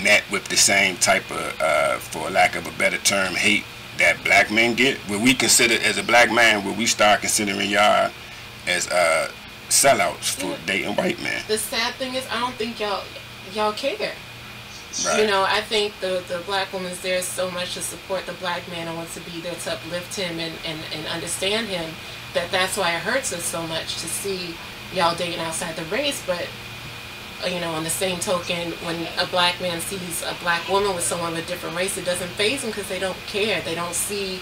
met 0.02 0.22
with 0.30 0.44
the 0.48 0.56
same 0.56 0.96
type 0.96 1.28
of, 1.30 1.60
uh, 1.60 1.96
for 1.98 2.30
lack 2.30 2.56
of 2.56 2.66
a 2.66 2.78
better 2.78 2.98
term, 2.98 3.34
hate 3.34 3.64
that 3.98 4.22
black 4.24 4.50
men 4.50 4.74
get? 4.74 4.98
Will 5.08 5.20
we 5.20 5.34
consider, 5.34 5.74
as 5.82 5.98
a 5.98 6.02
black 6.02 6.30
man, 6.30 6.64
will 6.64 6.74
we 6.74 6.86
start 6.86 7.20
considering 7.20 7.70
y'all 7.70 8.10
as 8.66 8.88
uh, 8.88 9.30
sellouts 9.68 10.34
for 10.34 10.46
yeah. 10.46 10.56
dating 10.66 10.96
white 10.96 11.22
men? 11.22 11.42
The 11.48 11.58
sad 11.58 11.94
thing 11.94 12.14
is, 12.14 12.26
I 12.30 12.40
don't 12.40 12.54
think 12.54 12.80
y'all 12.80 13.04
y'all 13.52 13.72
care. 13.72 14.12
Right. 15.04 15.20
You 15.20 15.26
know, 15.26 15.44
I 15.46 15.60
think 15.60 15.92
the, 16.00 16.24
the 16.26 16.42
black 16.46 16.72
woman's 16.72 17.00
there 17.02 17.20
so 17.20 17.50
much 17.50 17.74
to 17.74 17.82
support 17.82 18.24
the 18.24 18.32
black 18.34 18.66
man 18.70 18.88
and 18.88 18.96
wants 18.96 19.14
to 19.14 19.20
be 19.20 19.40
there 19.40 19.54
to 19.54 19.72
uplift 19.72 20.16
him 20.16 20.38
and, 20.38 20.54
and, 20.64 20.80
and 20.94 21.06
understand 21.08 21.66
him 21.68 21.90
that 22.32 22.50
that's 22.50 22.76
why 22.76 22.94
it 22.94 23.00
hurts 23.00 23.32
us 23.32 23.44
so 23.44 23.66
much 23.66 23.94
to 24.00 24.06
see 24.06 24.54
y'all 24.94 25.16
dating 25.16 25.40
outside 25.40 25.76
the 25.76 25.84
race, 25.84 26.22
but 26.26 26.46
uh, 27.44 27.48
you 27.48 27.60
know, 27.60 27.70
on 27.72 27.84
the 27.84 27.90
same 27.90 28.18
token, 28.18 28.72
when 28.84 28.96
a 29.18 29.26
black 29.26 29.60
man 29.60 29.80
sees 29.80 30.22
a 30.22 30.34
black 30.42 30.66
woman 30.68 30.94
with 30.94 31.04
someone 31.04 31.32
of 31.32 31.38
a 31.38 31.42
different 31.42 31.76
race, 31.76 31.98
it 31.98 32.04
doesn't 32.04 32.30
phase 32.30 32.62
them 32.62 32.70
because 32.70 32.88
they 32.88 32.98
don't 32.98 33.16
care. 33.26 33.60
They 33.60 33.74
don't 33.74 33.94
see 33.94 34.40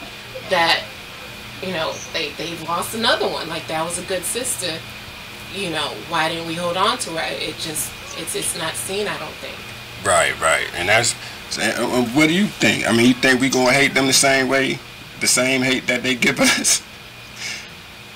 that, 0.50 0.82
you 1.62 1.72
know, 1.72 1.92
they 2.12 2.30
they've 2.32 2.62
lost 2.68 2.94
another 2.94 3.26
one. 3.26 3.48
Like 3.48 3.66
that 3.66 3.84
was 3.84 3.98
a 3.98 4.02
good 4.02 4.22
sister. 4.22 4.78
You 5.54 5.70
know, 5.70 5.88
why 6.08 6.28
didn't 6.28 6.46
we 6.46 6.54
hold 6.54 6.76
on 6.76 6.98
to 6.98 7.10
her? 7.10 7.26
It 7.30 7.56
just 7.58 7.92
it's 8.18 8.34
it's 8.34 8.56
not 8.58 8.74
seen. 8.74 9.08
I 9.08 9.18
don't 9.18 9.34
think. 9.42 9.56
Right, 10.04 10.38
right, 10.40 10.68
and 10.74 10.88
that's. 10.88 11.14
What 12.14 12.28
do 12.28 12.34
you 12.34 12.46
think? 12.46 12.88
I 12.88 12.92
mean, 12.92 13.06
you 13.06 13.14
think 13.14 13.40
we 13.40 13.48
gonna 13.48 13.72
hate 13.72 13.94
them 13.94 14.06
the 14.06 14.12
same 14.12 14.48
way, 14.48 14.78
the 15.20 15.26
same 15.26 15.62
hate 15.62 15.86
that 15.86 16.02
they 16.02 16.14
give 16.14 16.40
us? 16.40 16.82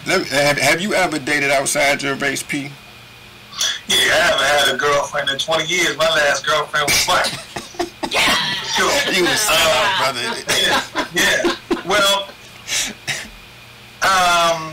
Let 0.08 0.22
me, 0.22 0.28
have, 0.30 0.56
have 0.56 0.80
you 0.80 0.94
ever 0.94 1.18
dated 1.18 1.50
outside 1.50 2.02
your 2.02 2.14
race, 2.14 2.42
P? 2.42 2.70
Yeah, 3.88 3.98
I 3.98 4.40
haven't 4.40 4.46
had 4.46 4.74
a 4.74 4.78
girlfriend 4.78 5.28
in 5.28 5.36
20 5.38 5.66
years. 5.66 5.98
My 5.98 6.08
last 6.08 6.46
girlfriend 6.46 6.88
was 6.88 7.04
black. 7.04 7.26
yeah. 8.10 8.34
Sure. 8.72 9.12
You 9.12 9.24
was 9.24 9.46
uh, 9.50 9.98
brother. 9.98 10.22
Yeah, 10.48 10.82
yeah. 11.12 11.56
Well, 11.84 12.28
um, 14.00 14.72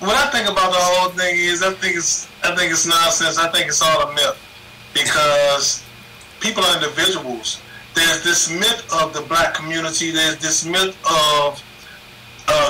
what 0.00 0.14
I 0.14 0.28
think 0.30 0.46
about 0.46 0.72
the 0.72 0.78
whole 0.78 1.08
thing 1.10 1.36
is, 1.38 1.62
I 1.62 1.72
think 1.72 1.96
it's, 1.96 2.28
I 2.44 2.54
think 2.54 2.72
it's 2.72 2.86
nonsense. 2.86 3.38
I 3.38 3.50
think 3.50 3.68
it's 3.68 3.80
all 3.80 4.10
a 4.10 4.12
myth 4.12 4.38
because 4.92 5.82
people 6.40 6.62
are 6.64 6.74
individuals. 6.74 7.62
There's 7.94 8.22
this 8.24 8.50
myth 8.50 8.86
of 8.92 9.14
the 9.14 9.22
black 9.22 9.54
community. 9.54 10.10
There's 10.10 10.36
this 10.36 10.66
myth 10.66 10.98
of 11.10 11.62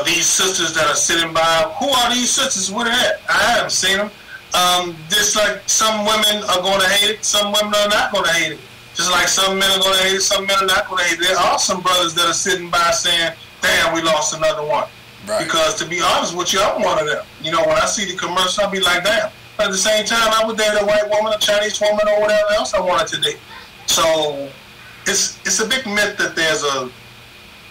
uh, 0.01 0.05
these 0.05 0.27
sisters 0.27 0.75
that 0.75 0.87
are 0.87 0.95
sitting 0.95 1.33
by. 1.33 1.73
Who 1.79 1.89
are 1.89 2.13
these 2.13 2.31
sisters? 2.31 2.71
Where 2.71 2.87
are 2.87 2.91
they 2.91 2.97
at? 2.97 3.21
I 3.29 3.43
haven't 3.55 3.73
seen 3.73 3.99
them. 3.99 4.11
Um, 4.53 4.97
just 5.09 5.37
like 5.37 5.63
some 5.69 6.05
women 6.05 6.43
are 6.51 6.61
going 6.61 6.81
to 6.81 6.89
hate 6.89 7.11
it, 7.19 7.25
some 7.25 7.53
women 7.53 7.75
are 7.75 7.89
not 7.89 8.13
going 8.13 8.25
to 8.25 8.33
hate 8.33 8.53
it. 8.53 8.61
Just 8.95 9.11
like 9.13 9.29
some 9.29 9.59
men 9.59 9.71
are 9.71 9.83
going 9.83 9.97
to 9.97 10.03
hate 10.05 10.17
it, 10.17 10.23
some 10.23 10.47
men 10.47 10.57
are 10.61 10.67
not 10.67 10.89
going 10.89 10.99
to 10.99 11.09
hate 11.09 11.21
it. 11.21 11.29
There 11.29 11.39
are 11.39 11.59
some 11.59 11.81
brothers 11.83 12.15
that 12.15 12.27
are 12.27 12.35
sitting 12.35 12.71
by 12.71 12.91
saying, 12.91 13.33
"Damn, 13.63 13.95
we 13.95 14.03
lost 14.03 14.35
another 14.35 14.67
one." 14.67 14.89
Right. 15.27 15.45
Because 15.45 15.77
to 15.77 15.87
be 15.87 16.01
honest 16.01 16.37
with 16.37 16.53
you, 16.53 16.61
I'm 16.61 16.83
one 16.83 16.99
of 16.99 17.07
them. 17.07 17.25
You 17.43 17.53
know, 17.53 17.61
when 17.61 17.77
I 17.77 17.87
see 17.87 18.11
the 18.11 18.19
commercial, 18.19 18.65
I'll 18.65 18.71
be 18.71 18.81
like, 18.81 19.05
"Damn." 19.05 19.31
But 19.57 19.67
at 19.67 19.73
the 19.73 19.79
same 19.79 20.05
time, 20.05 20.33
I 20.33 20.45
would 20.45 20.57
date 20.57 20.73
a 20.81 20.85
white 20.85 21.09
woman, 21.09 21.33
a 21.33 21.39
Chinese 21.39 21.81
woman, 21.81 22.09
or 22.09 22.21
whatever 22.21 22.51
else 22.53 22.75
I 22.75 22.81
wanted 22.81 23.09
to 23.15 23.21
date. 23.21 23.39
So 23.87 24.51
it's 25.07 25.39
it's 25.47 25.61
a 25.61 25.69
big 25.69 25.87
myth 25.87 26.17
that 26.19 26.35
there's 26.35 26.65
a 26.65 26.91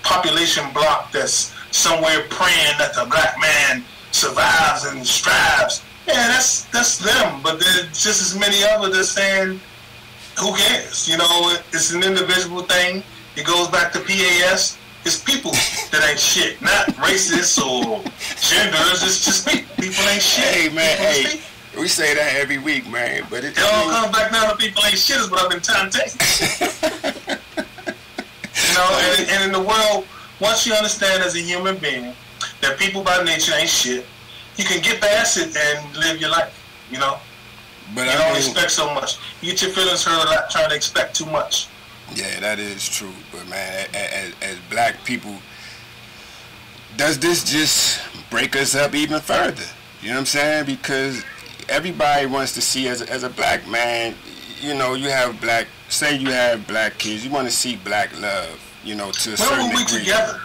population 0.04 0.72
block 0.74 1.12
that's 1.12 1.54
somewhere 1.72 2.26
praying 2.30 2.76
that 2.78 2.94
the 2.96 3.06
black 3.10 3.40
man 3.40 3.84
survives 4.12 4.86
and 4.86 5.06
strives. 5.06 5.84
Yeah, 6.08 6.28
that's 6.28 6.66
that's 6.66 6.98
them. 6.98 7.42
But 7.44 7.60
there's 7.60 7.88
just 7.92 8.22
as 8.22 8.40
many 8.40 8.64
others 8.64 8.96
that 8.96 9.04
saying, 9.06 9.60
who 10.40 10.56
cares? 10.56 11.08
You 11.08 11.18
know, 11.18 11.56
it's 11.72 11.94
an 11.94 12.04
individual 12.04 12.64
thing. 12.64 13.04
It 13.36 13.46
goes 13.46 13.68
back 13.68 13.92
to 13.94 14.00
PAS. 14.00 14.78
It's 15.06 15.22
people 15.24 15.52
that 15.92 16.06
ain't 16.10 16.20
shit, 16.20 16.62
not 16.62 16.98
races 16.98 17.58
or 17.60 18.02
genders. 18.42 19.04
It's 19.04 19.24
just 19.26 19.48
people. 19.48 19.76
People 19.78 20.04
ain't 20.10 20.22
shit. 20.22 20.44
Hey 20.44 20.70
man, 20.70 20.98
hey. 20.98 21.42
We 21.78 21.88
say 21.88 22.14
that 22.16 22.36
every 22.36 22.58
week, 22.58 22.90
man, 22.90 23.26
but 23.30 23.46
it, 23.46 23.58
it 23.58 23.64
all 23.64 23.90
comes 23.90 24.12
back 24.18 24.32
down 24.34 24.50
to 24.50 24.58
people 24.58 24.84
ain't 24.86 24.98
shit 24.98 25.18
is 25.18 25.30
what 25.30 25.44
I've 25.44 25.50
been 25.50 25.62
trying 25.62 25.90
to 25.90 25.98
tell 25.98 26.08
you. 26.08 26.18
you 28.68 28.74
know, 28.74 28.90
and, 28.92 29.30
and 29.30 29.44
in 29.46 29.52
the 29.54 29.62
world, 29.62 30.06
once 30.39 30.65
you 30.65 30.74
understand 30.74 31.24
as 31.24 31.36
a 31.36 31.39
human 31.39 31.77
being 31.77 32.13
that 32.62 32.77
people 32.77 33.03
by 33.03 33.24
nature 33.24 33.53
ain't 33.55 33.69
shit, 33.69 34.05
you 34.58 34.65
can 34.65 34.81
get 34.81 35.01
past 35.01 35.38
it 35.38 35.55
and 35.55 35.96
live 35.98 36.19
your 36.19 36.29
life. 36.29 36.55
You 36.91 37.00
know. 37.00 37.17
But 37.96 38.05
you 38.05 38.12
I 38.12 38.17
don't 38.17 38.34
mean, 38.34 38.38
expect 38.38 38.72
so 38.72 38.93
much. 38.93 39.17
You 39.41 39.51
get 39.51 39.62
your 39.62 39.72
feelings 39.72 40.03
hurt 40.03 40.24
a 40.24 40.29
lot 40.29 40.50
trying 40.50 40.69
to 40.69 40.75
expect 40.75 41.15
too 41.15 41.25
much. 41.25 41.67
Yeah, 42.13 42.39
that 42.39 42.60
is 42.60 42.88
true. 42.88 43.13
But 43.31 43.48
man, 43.48 43.88
as, 43.93 44.34
as 44.41 44.58
black 44.69 45.03
people, 45.05 45.36
does 46.98 47.19
this 47.19 47.43
just 47.43 48.01
break 48.29 48.55
us 48.55 48.75
up 48.75 48.93
even 48.93 49.19
further? 49.19 49.63
You 50.01 50.10
know 50.10 50.15
what 50.15 50.19
I'm 50.19 50.25
saying? 50.25 50.65
Because 50.65 51.24
everybody 51.67 52.25
wants 52.25 52.53
to 52.55 52.62
see 52.62 52.88
as 52.88 53.01
a, 53.01 53.10
as 53.12 53.24
a 53.24 53.29
black 53.29 53.67
man, 53.67 54.15
you 54.60 54.74
know, 54.74 54.93
you 54.93 55.10
have 55.10 55.39
black. 55.41 55.67
Say 55.89 56.17
you 56.17 56.29
have 56.29 56.67
black 56.67 57.00
kids, 57.00 57.25
you 57.25 57.31
want 57.31 57.48
to 57.48 57.53
see 57.53 57.75
black 57.75 58.19
love. 58.19 58.69
You 58.84 58.96
know, 58.96 59.12
to 59.12 59.30
a 59.30 59.32
when 59.32 59.38
certain 59.38 59.70
were 59.70 59.76
we 59.76 59.84
degree. 59.84 60.00
together? 60.00 60.40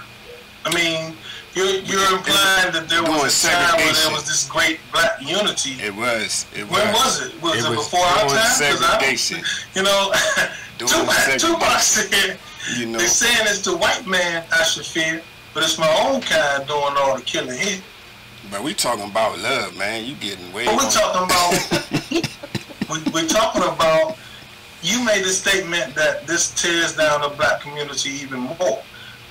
I 0.65 0.75
mean, 0.75 1.15
you're, 1.55 1.67
you're 1.67 2.17
implying 2.17 2.73
that 2.73 2.87
there 2.89 3.03
was 3.03 3.45
a 3.45 3.49
time 3.49 3.77
where 3.77 3.93
there 3.93 4.11
was 4.11 4.27
this 4.27 4.49
great 4.49 4.81
black 4.93 5.21
unity. 5.23 5.73
It 5.81 5.95
was. 5.95 6.47
It 6.55 6.65
was. 6.69 6.79
When 6.79 6.93
was 6.93 7.23
it? 7.27 7.43
Was 7.43 7.55
it, 7.57 7.71
it 7.71 7.77
was 7.77 7.87
before 7.87 8.01
our 8.05 8.29
time? 8.29 8.79
Segregation. 8.79 9.43
You 9.75 9.83
know, 9.83 10.13
Tupac, 10.79 11.39
Tupac 11.39 11.81
said, 11.81 12.39
you 12.77 12.87
know, 12.87 12.99
they're 12.99 13.09
saying 13.09 13.47
it's 13.49 13.63
the 13.63 13.77
white 13.77 14.07
man 14.07 14.45
I 14.53 14.63
should 14.63 14.87
fear, 14.87 15.23
but 15.53 15.63
it's 15.63 15.79
my 15.79 15.91
own 16.03 16.21
kind 16.21 16.67
doing 16.67 16.95
all 16.97 17.17
the 17.17 17.23
killing 17.23 17.59
here. 17.59 17.81
But 18.51 18.63
we 18.63 18.75
talking 18.75 19.09
about 19.11 19.39
love, 19.39 19.77
man. 19.77 20.05
You 20.05 20.15
getting 20.17 20.53
way. 20.53 20.65
But 20.65 20.75
we 20.75 20.91
talking 20.91 21.25
about. 21.25 22.11
we, 22.91 23.13
we're 23.13 23.29
talking 23.29 23.63
about. 23.63 24.17
You 24.85 25.03
made 25.03 25.25
a 25.25 25.31
statement 25.31 25.95
that 25.95 26.27
this 26.27 26.53
tears 26.61 26.95
down 26.95 27.23
the 27.23 27.31
black 27.31 27.63
community 27.63 28.11
even 28.11 28.41
more. 28.41 28.83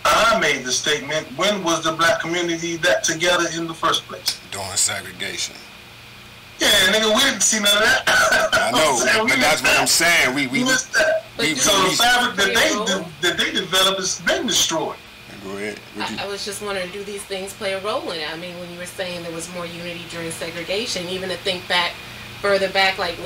I 0.04 0.40
made 0.40 0.66
the 0.66 0.72
statement. 0.72 1.28
When 1.38 1.64
was 1.64 1.84
the 1.84 1.92
black 1.92 2.20
community 2.20 2.78
that 2.78 3.04
together 3.04 3.46
in 3.56 3.68
the 3.68 3.74
first 3.74 4.08
place? 4.08 4.42
During 4.50 4.68
segregation. 4.72 5.56
Yeah, 6.58 6.70
nigga, 6.90 7.16
we 7.16 7.22
didn't 7.22 7.44
see 7.44 7.60
none 7.60 7.72
of 7.72 7.84
that. 7.84 8.04
I 8.52 8.72
know, 8.72 9.28
but 9.28 9.38
that's 9.38 9.62
what 9.62 9.80
I'm 9.80 9.86
saying. 9.86 10.34
We 10.34 10.48
we, 10.48 10.64
missed 10.64 10.92
that. 10.94 11.26
We, 11.38 11.54
so 11.54 11.72
we, 11.84 11.92
the 11.92 11.98
fabric 11.98 12.36
that 12.38 13.12
they 13.22 13.30
that 13.30 13.38
they 13.38 13.52
developed 13.52 14.00
has 14.00 14.22
been 14.22 14.48
destroyed. 14.48 14.98
Go 15.44 15.58
ahead. 15.58 15.80
I, 16.00 16.24
I, 16.24 16.28
was 16.28 16.46
just 16.46 16.64
wondering, 16.64 16.90
do 16.92 17.04
these 17.04 17.24
things 17.24 17.54
play 17.54 17.74
a 17.74 17.82
role 17.82 18.10
in 18.12 18.22
it? 18.22 18.34
I 18.34 18.38
mean, 18.38 18.58
when 18.60 18.72
you 18.72 18.80
were 18.80 18.88
saying 18.88 19.22
there 19.22 19.34
was 19.34 19.54
more 19.54 19.68
unity 19.68 20.02
during 20.10 20.32
segregation, 20.32 21.08
even 21.10 21.30
to 21.30 21.36
think 21.38 21.68
back 21.68 21.92
further 22.44 22.70
back, 22.70 22.98
like 22.98 23.18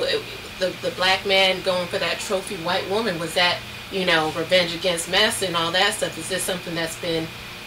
the 0.58 0.74
the 0.82 0.90
black 0.92 1.26
man 1.26 1.62
going 1.62 1.86
for 1.88 1.98
that 1.98 2.18
trophy 2.18 2.56
white 2.56 2.88
woman, 2.90 3.18
was 3.18 3.34
that 3.34 3.58
you 3.90 4.06
know 4.06 4.32
revenge 4.36 4.74
against 4.74 5.10
mess 5.10 5.42
and 5.42 5.56
all 5.56 5.72
that 5.72 5.94
stuff? 5.94 6.16
Is 6.18 6.28
this 6.28 6.42
something 6.42 6.74
that's 6.74 7.00
been 7.00 7.26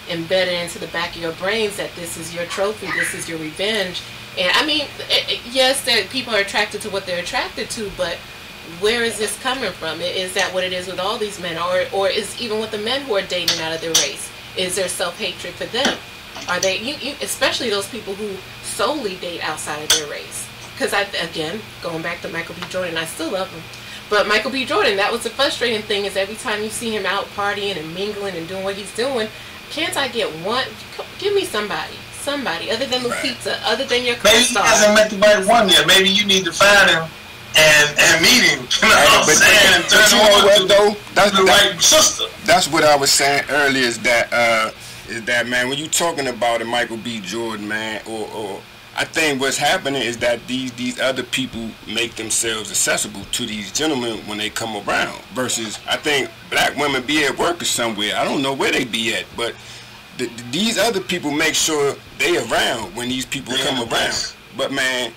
embedded 0.10 0.54
into 0.54 0.80
the 0.80 0.88
back 0.88 1.16
of 1.16 1.22
your 1.22 1.34
brains 1.34 1.78
that 1.78 1.94
this 1.96 2.18
is 2.18 2.34
your 2.34 2.46
trophy, 2.46 2.88
this 2.94 3.14
is 3.14 3.30
your 3.30 3.40
revenge? 3.40 4.02
And 4.38 4.52
I 4.56 4.66
mean, 4.66 4.88
it, 5.10 5.32
it, 5.32 5.42
yes, 5.52 5.84
that 5.86 6.10
people 6.10 6.34
are 6.34 6.42
attracted 6.42 6.82
to 6.82 6.90
what 6.90 7.06
they're 7.06 7.22
attracted 7.22 7.70
to, 7.72 7.92
but 7.98 8.16
where 8.80 9.04
is 9.04 9.18
this 9.18 9.38
coming 9.42 9.72
from? 9.72 10.00
Is 10.02 10.34
that 10.36 10.54
what 10.54 10.64
it 10.64 10.72
is 10.72 10.88
with 10.88 11.00
all 11.00 11.18
these 11.18 11.40
men, 11.42 11.58
or 11.58 11.86
or 11.94 12.10
is 12.10 12.40
even 12.42 12.60
with 12.60 12.72
the 12.72 12.78
men 12.78 13.02
who 13.02 13.16
are 13.16 13.22
dating 13.22 13.60
out 13.62 13.74
of 13.74 13.82
their 13.82 13.94
race? 14.06 14.32
is 14.58 14.76
there 14.76 14.88
self 14.88 15.18
hatred 15.18 15.54
for 15.54 15.66
them? 15.66 15.98
Are 16.48 16.60
they 16.60 16.80
you, 16.80 16.96
you 16.96 17.16
especially 17.22 17.70
those 17.70 17.88
people 17.90 18.16
who 18.16 18.36
solely 18.64 19.16
date 19.18 19.48
outside 19.48 19.84
of 19.84 19.90
their 19.90 20.10
race? 20.10 20.48
Because 20.82 20.96
I 20.96 21.02
again 21.24 21.62
going 21.84 22.02
back 22.02 22.22
to 22.22 22.30
Michael 22.30 22.56
B. 22.56 22.62
Jordan, 22.70 22.98
I 22.98 23.06
still 23.06 23.30
love 23.30 23.52
him. 23.52 23.62
But 24.10 24.28
Michael 24.28 24.50
B. 24.50 24.66
Jordan, 24.66 24.98
that 24.98 25.12
was 25.12 25.22
the 25.22 25.30
frustrating 25.30 25.84
thing 25.84 26.06
is 26.06 26.18
every 26.18 26.34
time 26.34 26.64
you 26.64 26.70
see 26.70 26.90
him 26.90 27.06
out 27.06 27.26
partying 27.36 27.78
and 27.78 27.94
mingling 27.94 28.36
and 28.36 28.48
doing 28.48 28.64
what 28.64 28.74
he's 28.74 28.94
doing, 28.96 29.28
can't 29.70 29.96
I 29.96 30.08
get 30.08 30.28
one? 30.44 30.66
Give 31.20 31.36
me 31.36 31.46
somebody, 31.46 31.94
somebody 32.14 32.72
other 32.72 32.88
than 32.88 33.02
Lupita, 33.02 33.52
right. 33.52 33.62
other 33.64 33.86
than 33.86 34.04
your 34.04 34.16
co-star. 34.16 34.34
Maybe 34.34 34.50
he 34.50 34.58
hasn't 34.58 34.96
met 34.96 35.10
the 35.12 35.18
right 35.20 35.46
one 35.46 35.70
yet. 35.70 35.86
Maybe 35.86 36.10
you 36.10 36.26
need 36.26 36.46
to 36.46 36.52
find 36.52 36.90
him 36.90 37.04
and 37.56 38.00
and 38.00 38.22
meet 38.24 38.42
him. 38.50 38.66
You 38.82 38.90
know 38.90 38.96
what 39.06 39.22
I'm 39.22 39.26
but, 39.28 39.38
saying? 39.38 39.84
But, 39.84 39.92
but 39.92 40.12
you 40.12 40.18
know 40.18 40.46
what 40.50 40.68
though? 40.68 40.98
That's 41.14 41.38
the 41.38 41.44
that, 41.44 41.70
right 41.70 41.80
sister. 41.80 42.26
That's 42.46 42.68
what 42.68 42.84
I 42.84 42.96
was 42.96 43.12
saying 43.12 43.44
earlier. 43.52 43.86
Is 43.86 44.00
that 44.00 44.34
uh, 44.34 44.72
is 45.08 45.24
that 45.26 45.46
man? 45.46 45.70
When 45.70 45.78
you 45.78 45.88
talking 45.88 46.26
about 46.26 46.64
a 46.64 46.66
Michael 46.66 46.98
B. 46.98 47.20
Jordan, 47.22 47.68
man, 47.68 48.02
or 48.08 48.28
or 48.34 48.62
I 49.02 49.04
think 49.04 49.42
what's 49.42 49.58
happening 49.58 50.04
is 50.04 50.18
that 50.18 50.46
these 50.46 50.72
these 50.74 51.00
other 51.00 51.24
people 51.24 51.72
make 51.88 52.18
themselves 52.18 52.70
accessible 52.70 53.24
to 53.32 53.48
these 53.48 53.72
gentlemen 53.72 54.20
when 54.28 54.38
they 54.38 54.52
come 54.52 54.76
around. 54.88 55.20
Versus, 55.34 55.80
I 55.90 55.98
think 55.98 56.30
black 56.52 56.78
women 56.78 57.04
be 57.08 57.26
at 57.26 57.36
work 57.36 57.64
or 57.64 57.66
somewhere. 57.66 58.16
I 58.16 58.24
don't 58.24 58.44
know 58.44 58.54
where 58.54 58.72
they 58.72 58.86
be 58.86 59.16
at, 59.16 59.26
but 59.36 59.56
the, 60.20 60.30
these 60.52 60.78
other 60.78 61.02
people 61.02 61.32
make 61.32 61.56
sure 61.56 61.96
they 62.20 62.38
around 62.38 62.96
when 62.96 63.10
these 63.10 63.26
people 63.26 63.56
come 63.64 63.90
around. 63.92 64.36
But 64.56 64.72
man, 64.72 65.14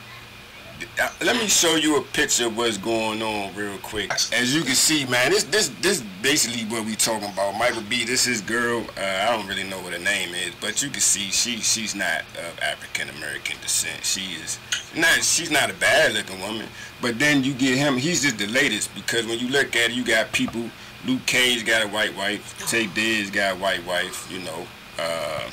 let 1.22 1.36
me 1.36 1.48
show 1.48 1.76
you 1.76 1.96
a 1.96 2.02
picture 2.02 2.46
of 2.46 2.56
what's 2.56 2.78
going 2.78 3.22
on 3.22 3.54
real 3.54 3.76
quick. 3.78 4.10
As 4.32 4.54
you 4.54 4.62
can 4.62 4.74
see, 4.74 5.04
man, 5.06 5.30
this 5.30 5.44
this 5.44 5.68
this 5.80 6.02
basically 6.22 6.64
what 6.64 6.84
we 6.84 6.94
talking 6.94 7.28
about. 7.28 7.56
Michael 7.58 7.82
B. 7.82 8.04
This 8.04 8.26
is 8.26 8.40
girl. 8.40 8.84
Uh, 8.96 9.00
I 9.00 9.36
don't 9.36 9.46
really 9.46 9.64
know 9.64 9.80
what 9.80 9.92
her 9.92 9.98
name 9.98 10.34
is, 10.34 10.52
but 10.60 10.82
you 10.82 10.90
can 10.90 11.00
see 11.00 11.30
she 11.30 11.56
she's 11.58 11.94
not 11.94 12.22
of 12.38 12.58
African 12.60 13.08
American 13.16 13.56
descent. 13.60 14.04
She 14.04 14.34
is 14.42 14.58
not. 14.96 15.22
She's 15.22 15.50
not 15.50 15.70
a 15.70 15.74
bad 15.74 16.14
looking 16.14 16.40
woman. 16.40 16.66
But 17.00 17.18
then 17.18 17.44
you 17.44 17.54
get 17.54 17.76
him. 17.78 17.96
He's 17.96 18.22
just 18.22 18.38
the 18.38 18.46
latest 18.46 18.94
because 18.94 19.26
when 19.26 19.38
you 19.38 19.48
look 19.48 19.76
at 19.76 19.90
it, 19.90 19.92
you 19.92 20.04
got 20.04 20.32
people. 20.32 20.70
Luke 21.06 21.26
Cage 21.26 21.66
got 21.66 21.84
a 21.84 21.88
white 21.88 22.16
wife. 22.16 22.58
Taye 22.60 22.92
Diggs 22.94 23.30
got 23.30 23.56
a 23.56 23.58
white 23.58 23.84
wife. 23.86 24.30
You 24.30 24.40
know. 24.40 24.66
Uh, 24.98 25.50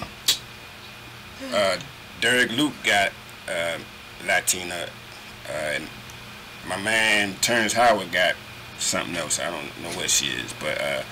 uh, 1.54 1.78
Derek 2.22 2.52
Luke 2.52 2.74
got 2.84 3.12
uh, 3.50 3.78
Latina 4.26 4.76
uh, 4.76 4.90
and 5.52 5.88
my 6.68 6.78
man 6.82 7.36
Terrence 7.42 7.74
Howard 7.74 8.12
got 8.12 8.36
something 8.80 9.16
else. 9.16 9.40
I 9.40 9.50
don't 9.50 9.84
know 9.84 9.98
what 9.98 10.10
she 10.10 10.28
is, 10.28 10.54
but 10.60 10.80
uh, 10.82 11.04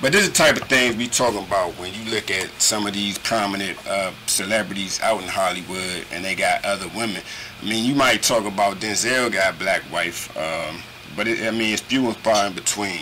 but 0.00 0.12
this 0.12 0.22
is 0.22 0.28
the 0.28 0.34
type 0.34 0.56
of 0.56 0.68
things 0.68 0.96
we 0.96 1.08
talking 1.08 1.44
about 1.44 1.72
when 1.72 1.92
you 1.92 2.10
look 2.12 2.30
at 2.30 2.48
some 2.60 2.86
of 2.86 2.94
these 2.94 3.18
prominent 3.18 3.76
uh, 3.86 4.12
celebrities 4.26 5.00
out 5.00 5.20
in 5.22 5.28
Hollywood 5.28 6.06
and 6.12 6.24
they 6.24 6.36
got 6.36 6.64
other 6.64 6.86
women. 6.96 7.20
I 7.60 7.64
mean, 7.64 7.84
you 7.84 7.96
might 7.96 8.22
talk 8.22 8.44
about 8.44 8.76
Denzel 8.76 9.32
got 9.32 9.58
black 9.58 9.82
wife, 9.90 10.34
um, 10.36 10.82
but 11.16 11.26
it, 11.26 11.44
I 11.44 11.50
mean, 11.50 11.72
it's 11.72 11.82
few 11.82 12.06
and 12.06 12.16
far 12.18 12.46
in 12.46 12.52
between. 12.52 13.00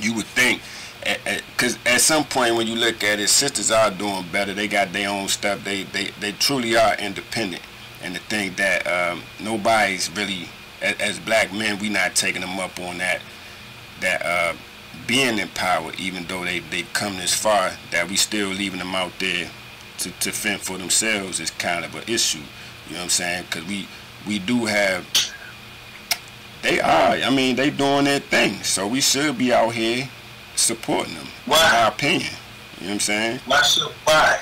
You 0.00 0.14
would 0.14 0.26
think, 0.26 0.60
because 1.00 1.76
at, 1.76 1.86
at, 1.86 1.94
at, 1.94 2.00
some 2.00 2.24
point 2.24 2.56
when 2.56 2.66
you 2.66 2.74
look 2.74 3.04
at 3.04 3.20
it, 3.20 3.28
sisters 3.28 3.70
are 3.70 3.92
doing 3.92 4.24
better. 4.32 4.54
They 4.54 4.66
got 4.66 4.92
their 4.92 5.08
own 5.08 5.28
stuff. 5.28 5.62
They 5.62 5.84
they, 5.84 6.08
they 6.18 6.32
truly 6.32 6.76
are 6.76 6.96
independent 6.96 7.62
and 8.02 8.14
to 8.14 8.20
think 8.22 8.56
that 8.56 8.86
um, 8.86 9.22
nobody's 9.40 10.10
really, 10.16 10.48
as, 10.80 10.96
as, 11.00 11.18
black 11.20 11.52
men, 11.52 11.78
we 11.78 11.88
not 11.88 12.14
taking 12.14 12.40
them 12.40 12.58
up 12.58 12.78
on 12.80 12.98
that, 12.98 13.20
that 14.00 14.24
uh, 14.24 14.54
being 15.06 15.38
in 15.38 15.48
power, 15.48 15.92
even 15.98 16.24
though 16.24 16.44
they 16.44 16.60
they 16.60 16.82
come 16.92 17.16
this 17.16 17.34
far, 17.34 17.72
that 17.90 18.08
we 18.08 18.16
still 18.16 18.48
leaving 18.48 18.78
them 18.78 18.94
out 18.94 19.12
there 19.18 19.50
to, 19.98 20.10
to 20.10 20.32
fend 20.32 20.60
for 20.60 20.78
themselves 20.78 21.40
is 21.40 21.50
kind 21.50 21.84
of 21.84 21.94
an 21.94 22.02
issue. 22.06 22.38
You 22.88 22.94
know 22.94 22.98
what 22.98 23.04
I'm 23.04 23.10
saying? 23.10 23.44
Because 23.48 23.66
we 23.66 23.86
we 24.26 24.38
do 24.38 24.66
have. 24.66 25.06
They 26.62 26.80
are. 26.80 27.14
I 27.14 27.30
mean, 27.30 27.56
they 27.56 27.70
doing 27.70 28.04
their 28.04 28.20
thing, 28.20 28.62
so 28.62 28.86
we 28.86 29.00
should 29.00 29.36
be 29.36 29.52
out 29.52 29.72
here 29.72 30.08
supporting 30.54 31.14
them. 31.14 31.26
Why? 31.46 31.56
In 31.56 31.72
my 31.72 31.88
opinion. 31.88 32.32
You 32.80 32.86
know 32.86 32.86
what 32.86 32.94
I'm 32.94 33.00
saying? 33.00 33.40
Why 33.46 33.62
should 33.62 33.88
why? 34.04 34.40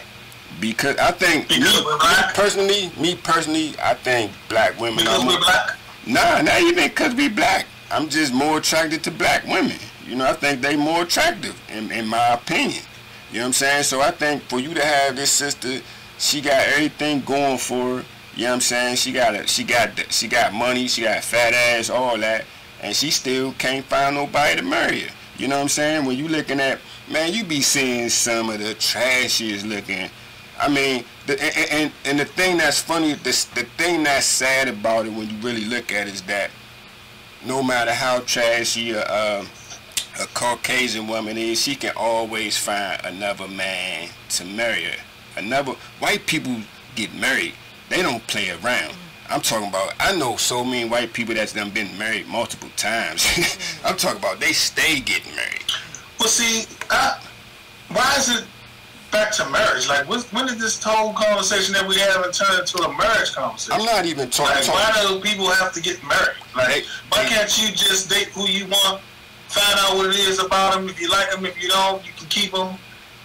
Because 0.58 0.96
I 0.96 1.10
think 1.12 1.48
because 1.48 1.76
me, 1.76 1.84
we're 1.84 2.32
personally, 2.34 2.92
me 2.98 3.16
personally, 3.16 3.74
I 3.82 3.94
think 3.94 4.32
black 4.48 4.78
women 4.80 4.98
Because 4.98 5.20
are 5.20 5.24
more, 5.24 5.34
we're 5.34 5.40
black. 5.40 5.78
Nah, 6.06 6.42
not 6.42 6.60
even 6.60 6.88
because 6.88 7.14
we 7.14 7.28
black. 7.28 7.66
I'm 7.90 8.08
just 8.08 8.32
more 8.32 8.58
attracted 8.58 9.02
to 9.04 9.10
black 9.10 9.44
women. 9.46 9.76
You 10.06 10.16
know, 10.16 10.26
I 10.26 10.32
think 10.32 10.60
they 10.60 10.76
more 10.76 11.02
attractive 11.02 11.60
in, 11.70 11.90
in 11.92 12.06
my 12.06 12.34
opinion. 12.34 12.82
You 13.30 13.38
know 13.38 13.42
what 13.42 13.46
I'm 13.46 13.52
saying? 13.52 13.82
So 13.84 14.00
I 14.00 14.10
think 14.10 14.42
for 14.42 14.58
you 14.58 14.74
to 14.74 14.84
have 14.84 15.16
this 15.16 15.30
sister, 15.30 15.80
she 16.18 16.40
got 16.40 16.66
everything 16.68 17.20
going 17.20 17.58
for 17.58 17.98
her. 17.98 18.04
You 18.34 18.44
know 18.44 18.50
what 18.50 18.54
I'm 18.54 18.60
saying? 18.60 18.96
She 18.96 19.12
got 19.12 19.34
a, 19.34 19.46
she 19.46 19.64
got 19.64 19.90
she 20.12 20.28
got 20.28 20.52
money, 20.52 20.88
she 20.88 21.02
got 21.02 21.22
fat 21.22 21.52
ass, 21.52 21.90
all 21.90 22.18
that, 22.18 22.44
and 22.82 22.94
she 22.94 23.10
still 23.10 23.52
can't 23.52 23.84
find 23.84 24.16
nobody 24.16 24.56
to 24.56 24.62
marry 24.62 25.00
her. 25.00 25.14
You 25.36 25.48
know 25.48 25.56
what 25.56 25.62
I'm 25.62 25.68
saying? 25.68 26.04
When 26.06 26.16
you 26.16 26.28
looking 26.28 26.60
at 26.60 26.80
man, 27.10 27.32
you 27.32 27.44
be 27.44 27.60
seeing 27.60 28.08
some 28.08 28.50
of 28.50 28.58
the 28.58 28.74
trashiest 28.74 29.66
looking. 29.68 30.10
I 30.60 30.68
mean, 30.68 31.04
the, 31.26 31.42
and, 31.42 31.70
and 31.72 31.92
and 32.04 32.20
the 32.20 32.24
thing 32.26 32.58
that's 32.58 32.80
funny, 32.80 33.14
the 33.14 33.30
the 33.54 33.66
thing 33.78 34.02
that's 34.04 34.26
sad 34.26 34.68
about 34.68 35.06
it 35.06 35.12
when 35.12 35.30
you 35.30 35.36
really 35.38 35.64
look 35.64 35.90
at 35.92 36.06
it 36.06 36.14
is 36.14 36.22
that 36.22 36.50
no 37.46 37.62
matter 37.62 37.92
how 37.92 38.20
trashy 38.20 38.90
a, 38.92 39.02
a 39.02 40.26
Caucasian 40.34 41.08
woman 41.08 41.38
is, 41.38 41.62
she 41.62 41.74
can 41.74 41.92
always 41.96 42.58
find 42.58 43.00
another 43.04 43.48
man 43.48 44.10
to 44.30 44.44
marry 44.44 44.84
her. 44.84 44.96
Another 45.36 45.72
white 45.98 46.26
people 46.26 46.56
get 46.94 47.14
married, 47.14 47.54
they 47.88 48.02
don't 48.02 48.26
play 48.26 48.50
around. 48.50 48.94
I'm 49.30 49.40
talking 49.40 49.68
about. 49.68 49.94
I 50.00 50.14
know 50.16 50.36
so 50.36 50.64
many 50.64 50.88
white 50.88 51.12
people 51.12 51.34
that's 51.34 51.52
done 51.52 51.70
been 51.70 51.96
married 51.96 52.26
multiple 52.26 52.68
times. 52.76 53.24
I'm 53.84 53.96
talking 53.96 54.18
about 54.18 54.40
they 54.40 54.52
stay 54.52 55.00
getting 55.00 55.34
married. 55.36 55.64
Well, 56.18 56.28
see, 56.28 56.66
I, 56.90 57.18
why 57.88 58.16
is 58.18 58.28
it 58.28 58.44
back 59.10 59.32
to 59.32 59.48
marriage? 59.50 59.88
Like, 59.88 60.08
when 60.08 60.46
did 60.46 60.58
this 60.58 60.82
whole 60.82 61.12
conversation 61.12 61.74
that 61.74 61.86
we 61.86 61.96
have 61.98 62.30
turn 62.32 62.60
into 62.60 62.82
a 62.82 62.96
marriage 62.96 63.32
conversation? 63.32 63.80
I'm 63.80 63.86
not 63.86 64.06
even 64.06 64.30
talking. 64.30 64.68
Like, 64.68 64.68
why 64.68 65.06
do 65.08 65.20
people 65.20 65.48
have 65.50 65.72
to 65.72 65.80
get 65.80 66.02
married? 66.02 66.36
Like, 66.54 66.84
why 67.10 67.24
can't 67.24 67.50
you 67.60 67.74
just 67.74 68.10
date 68.10 68.28
who 68.28 68.48
you 68.48 68.66
want, 68.66 69.02
find 69.48 69.78
out 69.80 69.96
what 69.96 70.10
it 70.10 70.20
is 70.20 70.38
about 70.38 70.74
them? 70.74 70.88
If 70.88 71.00
you 71.00 71.08
like 71.08 71.30
them, 71.30 71.44
if 71.46 71.60
you 71.62 71.68
don't, 71.68 72.04
you 72.06 72.12
can 72.16 72.28
keep 72.28 72.52
them. 72.52 72.76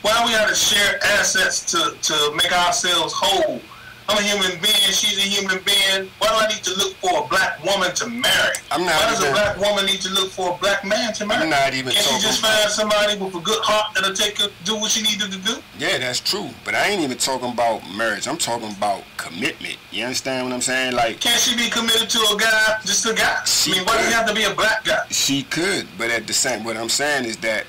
Why 0.01 0.23
we 0.25 0.31
have 0.33 0.49
to 0.49 0.55
share 0.55 1.03
assets 1.03 1.65
to, 1.71 1.97
to 1.99 2.35
make 2.35 2.51
ourselves 2.51 3.13
whole? 3.15 3.59
I'm 4.07 4.17
a 4.19 4.21
human 4.21 4.51
being. 4.61 4.75
She's 4.93 5.17
a 5.17 5.21
human 5.27 5.59
being. 5.65 6.09
Why 6.19 6.27
do 6.29 6.35
I 6.35 6.47
need 6.47 6.63
to 6.63 6.73
look 6.77 6.93
for 6.97 7.25
a 7.25 7.27
black 7.27 7.63
woman 7.65 7.93
to 7.95 8.07
marry? 8.07 8.55
I'm 8.69 8.85
not 8.85 8.93
Why 9.01 9.09
does 9.09 9.19
even- 9.21 9.31
a 9.31 9.33
black 9.33 9.57
woman 9.57 9.85
need 9.87 10.01
to 10.01 10.09
look 10.09 10.31
for 10.31 10.53
a 10.53 10.57
black 10.57 10.85
man 10.85 11.11
to 11.15 11.25
marry? 11.25 11.41
I'm 11.43 11.49
not 11.49 11.73
even 11.73 11.91
Can't 11.91 12.05
she 12.05 12.19
just 12.19 12.39
find 12.41 12.69
somebody 12.69 13.17
with 13.17 13.33
a 13.33 13.39
good 13.39 13.63
heart 13.63 13.95
that'll 13.95 14.13
take 14.13 14.37
her 14.39 14.49
do 14.63 14.75
what 14.75 14.91
she 14.91 15.01
needed 15.01 15.31
to 15.31 15.37
do? 15.39 15.61
Yeah, 15.79 15.97
that's 15.97 16.19
true. 16.19 16.49
But 16.63 16.75
I 16.75 16.87
ain't 16.89 17.01
even 17.01 17.17
talking 17.17 17.51
about 17.51 17.81
marriage. 17.95 18.27
I'm 18.27 18.37
talking 18.37 18.69
about 18.71 19.01
commitment. 19.17 19.77
You 19.91 20.03
understand 20.05 20.45
what 20.45 20.53
I'm 20.53 20.61
saying? 20.61 20.93
Like 20.93 21.19
Can't 21.19 21.39
she 21.39 21.55
be 21.55 21.69
committed 21.71 22.07
to 22.11 22.19
a 22.19 22.37
guy, 22.37 22.77
just 22.85 23.05
a 23.07 23.13
guy? 23.13 23.43
She 23.45 23.71
I 23.71 23.75
mean, 23.77 23.85
why 23.85 23.97
does 23.97 24.07
it 24.07 24.13
have 24.13 24.27
to 24.27 24.35
be 24.35 24.43
a 24.43 24.53
black 24.53 24.83
guy? 24.85 24.99
she 25.09 25.41
could, 25.43 25.87
but 25.97 26.11
at 26.11 26.27
the 26.27 26.33
same, 26.33 26.63
what 26.63 26.77
I'm 26.77 26.89
saying 26.89 27.25
is 27.25 27.37
that 27.37 27.65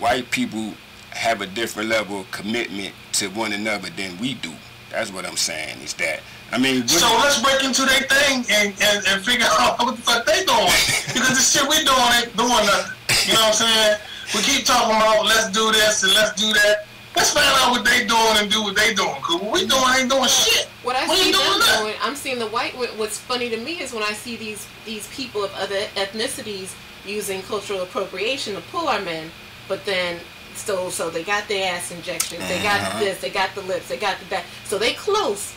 white 0.00 0.30
people 0.30 0.74
have 1.10 1.40
a 1.40 1.46
different 1.46 1.88
level 1.88 2.20
of 2.20 2.30
commitment 2.30 2.94
to 3.12 3.28
one 3.28 3.52
another 3.52 3.88
than 3.88 4.18
we 4.18 4.34
do. 4.34 4.52
That's 4.90 5.12
what 5.12 5.26
I'm 5.26 5.36
saying. 5.36 5.78
Is 5.82 5.94
that 5.94 6.20
I 6.52 6.58
mean, 6.58 6.82
what- 6.82 6.90
So 6.90 7.06
let's 7.18 7.42
break 7.42 7.64
into 7.64 7.82
their 7.82 8.02
thing 8.06 8.44
and, 8.50 8.74
and, 8.80 9.06
and 9.06 9.24
figure 9.24 9.46
out 9.58 9.78
what 9.78 9.96
the 9.96 10.02
fuck 10.02 10.24
they 10.26 10.44
doing. 10.44 10.70
Because 11.12 11.34
the 11.36 11.42
shit 11.42 11.68
we 11.68 11.82
doing 11.84 12.12
ain't 12.22 12.36
doing 12.36 12.50
nothing. 12.66 12.92
You 13.26 13.34
know 13.34 13.40
what 13.50 13.60
I'm 13.60 13.66
saying? 13.66 13.98
We 14.34 14.42
keep 14.42 14.64
talking 14.66 14.94
about 14.96 15.24
let's 15.26 15.50
do 15.50 15.72
this 15.72 16.02
and 16.04 16.12
let's 16.14 16.40
do 16.40 16.52
that. 16.52 16.86
Let's 17.16 17.32
find 17.32 17.46
out 17.60 17.70
what 17.72 17.84
they 17.84 18.06
doing 18.06 18.36
and 18.36 18.50
do 18.50 18.62
what 18.62 18.76
they 18.76 18.92
doing. 18.92 19.16
Cause 19.22 19.40
what 19.40 19.52
we 19.52 19.66
doing 19.66 19.82
ain't 19.98 20.10
doing 20.10 20.28
shit. 20.28 20.68
What 20.82 20.94
I 20.96 21.08
We 21.08 21.16
see 21.16 21.28
ain't 21.28 21.36
them 21.36 21.60
doing 21.60 21.78
doing, 21.82 21.94
I'm 22.02 22.14
seeing 22.14 22.38
the 22.38 22.48
white. 22.48 22.74
What's 22.76 23.18
funny 23.18 23.48
to 23.50 23.56
me 23.56 23.80
is 23.80 23.92
when 23.94 24.02
I 24.02 24.12
see 24.12 24.36
these 24.36 24.66
these 24.84 25.08
people 25.08 25.42
of 25.42 25.52
other 25.54 25.80
ethnicities 25.96 26.74
using 27.06 27.40
cultural 27.42 27.80
appropriation 27.82 28.54
to 28.54 28.60
pull 28.72 28.88
our 28.88 29.00
men, 29.00 29.30
but 29.68 29.84
then 29.86 30.18
so 30.56 30.90
so 30.90 31.10
they 31.10 31.22
got 31.24 31.46
their 31.48 31.74
ass 31.74 31.90
injections, 31.90 32.46
they 32.48 32.62
got 32.62 32.80
Uh-huh. 32.80 32.98
this, 33.00 33.20
they 33.20 33.30
got 33.30 33.54
the 33.54 33.62
lips, 33.62 33.88
they 33.88 33.96
got 33.96 34.18
the 34.18 34.24
back, 34.26 34.44
so 34.64 34.78
they 34.78 34.94
close. 34.94 35.52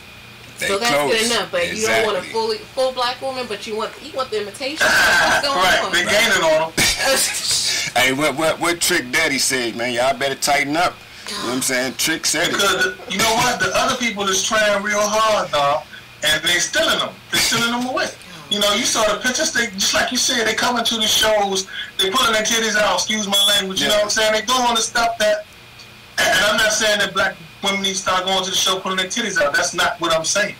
they 0.58 0.66
so 0.68 0.78
that's 0.78 0.94
close. 0.94 1.12
good 1.12 1.26
enough, 1.32 1.50
but 1.50 1.74
you 1.76 1.86
don't 1.86 2.04
want 2.06 2.18
a 2.18 2.22
fully 2.22 2.58
full 2.58 2.92
black 2.92 3.20
woman, 3.22 3.46
but 3.48 3.66
you 3.66 3.76
want 3.76 3.92
you 4.02 4.12
want 4.12 4.30
the 4.30 4.40
imitation. 4.40 4.86
What's 4.86 5.46
going 5.46 5.58
right, 5.58 5.84
on? 5.84 5.92
they 5.92 6.04
gaining 6.04 6.42
on 6.44 6.70
them. 6.70 6.72
Hey, 7.96 8.12
what 8.12 8.36
what 8.36 8.60
what 8.60 8.80
Trick 8.80 9.10
Daddy 9.10 9.38
said, 9.38 9.74
man? 9.74 9.92
Y'all 9.92 10.16
better 10.16 10.36
tighten 10.36 10.76
up. 10.76 10.94
You 11.28 11.34
know 11.38 11.44
what 11.46 11.54
I'm 11.56 11.62
saying? 11.62 11.94
Trick 11.94 12.24
said 12.24 12.48
it. 12.48 12.52
Because 12.52 12.84
the, 12.84 13.12
you 13.12 13.18
know 13.18 13.34
what? 13.34 13.58
The 13.58 13.70
other 13.74 13.96
people 13.96 14.24
is 14.28 14.42
trying 14.44 14.80
real 14.82 15.00
hard, 15.00 15.50
dog, 15.50 15.84
and 16.22 16.42
they 16.44 16.58
stealing 16.60 16.98
them. 17.00 17.10
They 17.32 17.38
stealing 17.38 17.70
them 17.72 17.86
away. 17.88 18.06
You 18.50 18.58
know, 18.58 18.72
you 18.74 18.84
saw 18.84 19.06
the 19.06 19.20
pictures. 19.20 19.52
They 19.52 19.66
just 19.78 19.94
like 19.94 20.10
you 20.10 20.18
said, 20.18 20.46
they 20.46 20.54
coming 20.54 20.84
to 20.84 20.96
the 20.96 21.06
shows. 21.06 21.68
They 21.98 22.10
pulling 22.10 22.32
their 22.32 22.42
titties 22.42 22.76
out. 22.76 22.94
Excuse 22.94 23.28
my 23.28 23.42
language. 23.54 23.80
You 23.80 23.88
know 23.88 23.94
what 23.94 24.04
I'm 24.04 24.10
saying? 24.10 24.32
They 24.32 24.42
doing 24.42 24.74
the 24.74 24.82
stuff 24.82 25.16
that. 25.18 25.46
And 26.18 26.44
I'm 26.46 26.56
not 26.56 26.72
saying 26.72 26.98
that 26.98 27.14
black 27.14 27.36
women 27.62 27.82
need 27.82 27.94
to 27.94 28.02
start 28.02 28.24
going 28.26 28.42
to 28.44 28.50
the 28.50 28.56
show 28.56 28.80
pulling 28.80 28.98
their 28.98 29.06
titties 29.06 29.40
out. 29.40 29.54
That's 29.54 29.72
not 29.72 30.00
what 30.00 30.12
I'm 30.12 30.24
saying. 30.24 30.56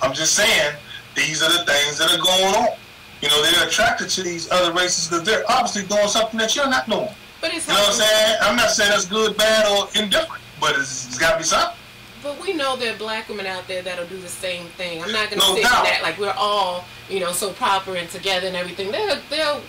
I'm 0.00 0.14
just 0.14 0.34
saying 0.34 0.76
these 1.16 1.42
are 1.42 1.50
the 1.50 1.64
things 1.64 1.98
that 1.98 2.12
are 2.12 2.22
going 2.22 2.54
on. 2.54 2.78
You 3.20 3.28
know, 3.28 3.42
they're 3.42 3.66
attracted 3.66 4.10
to 4.10 4.22
these 4.22 4.50
other 4.50 4.72
races 4.72 5.08
because 5.08 5.24
they're 5.24 5.44
obviously 5.50 5.84
doing 5.88 6.08
something 6.08 6.38
that 6.38 6.54
you're 6.54 6.68
not 6.68 6.88
doing. 6.88 7.08
But 7.40 7.54
it's 7.54 7.66
You 7.66 7.74
know 7.74 7.80
what 7.80 7.88
I'm 7.88 7.94
saying? 7.94 8.36
I'm 8.42 8.56
not 8.56 8.70
saying 8.70 8.90
that's 8.90 9.06
good, 9.06 9.36
bad, 9.36 9.66
or 9.66 9.88
indifferent, 10.00 10.42
but 10.60 10.76
it's, 10.78 11.08
it's 11.08 11.18
got 11.18 11.32
to 11.32 11.38
be 11.38 11.44
something. 11.44 11.76
But 12.24 12.40
we 12.40 12.54
know 12.54 12.74
there 12.74 12.94
are 12.94 12.98
black 12.98 13.28
women 13.28 13.44
out 13.44 13.68
there 13.68 13.82
that'll 13.82 14.06
do 14.06 14.16
the 14.18 14.28
same 14.28 14.66
thing. 14.78 15.02
I'm 15.02 15.12
not 15.12 15.28
gonna 15.28 15.42
No 15.42 15.54
say 15.54 15.62
doubt. 15.62 15.84
that 15.84 16.00
like 16.02 16.18
we're 16.18 16.32
all, 16.36 16.86
you 17.10 17.20
know, 17.20 17.32
so 17.32 17.52
proper 17.52 17.94
and 17.96 18.08
together 18.08 18.46
and 18.46 18.56
everything. 18.56 18.90
There, 18.90 19.20
there, 19.28 19.60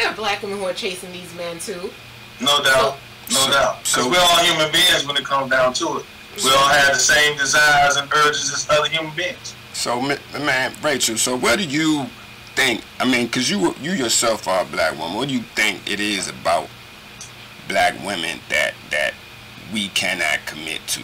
yeah, 0.00 0.12
black 0.14 0.40
women 0.42 0.58
who 0.58 0.64
are 0.66 0.72
chasing 0.72 1.10
these 1.10 1.34
men 1.34 1.58
too. 1.58 1.90
No 2.40 2.62
doubt. 2.62 2.98
No 3.32 3.50
doubt. 3.50 3.78
Because 3.82 4.04
so- 4.04 4.08
we're 4.08 4.20
all 4.20 4.44
human 4.44 4.70
beings 4.70 5.04
when 5.08 5.16
it 5.16 5.24
comes 5.24 5.50
down 5.50 5.74
to 5.74 5.98
it. 5.98 6.06
We 6.44 6.50
all 6.50 6.68
have 6.68 6.92
the 6.94 7.00
same 7.00 7.36
desires 7.36 7.96
and 7.96 8.08
urges 8.12 8.52
as 8.54 8.70
other 8.70 8.88
human 8.88 9.12
beings. 9.16 9.54
So, 9.72 10.00
man, 10.00 10.72
Rachel. 10.82 11.16
So, 11.16 11.36
what 11.36 11.58
do 11.58 11.64
you 11.64 12.06
think? 12.54 12.82
I 13.00 13.04
mean, 13.04 13.26
because 13.26 13.50
you 13.50 13.74
you 13.82 13.90
yourself 13.90 14.46
are 14.46 14.62
a 14.62 14.64
black 14.64 14.96
woman. 14.96 15.16
What 15.16 15.26
do 15.28 15.34
you 15.34 15.42
think 15.56 15.90
it 15.90 15.98
is 15.98 16.28
about 16.28 16.68
black 17.66 17.94
women 18.06 18.38
that 18.50 18.74
that 18.90 19.14
we 19.72 19.88
cannot 19.88 20.38
commit 20.46 20.80
to? 20.88 21.02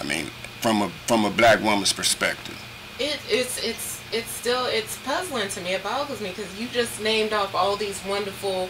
I 0.00 0.04
mean, 0.04 0.26
from 0.60 0.82
a 0.82 0.88
from 1.06 1.24
a 1.24 1.30
black 1.30 1.62
woman's 1.62 1.92
perspective. 1.92 2.60
It, 2.98 3.18
it's 3.28 3.62
it's 3.62 4.00
it's 4.12 4.30
still 4.30 4.66
it's 4.66 4.98
puzzling 4.98 5.48
to 5.48 5.60
me. 5.60 5.74
It 5.74 5.82
boggles 5.82 6.20
me 6.20 6.30
because 6.30 6.58
you 6.58 6.68
just 6.68 7.00
named 7.02 7.32
off 7.32 7.54
all 7.54 7.76
these 7.76 8.00
wonderful 8.06 8.68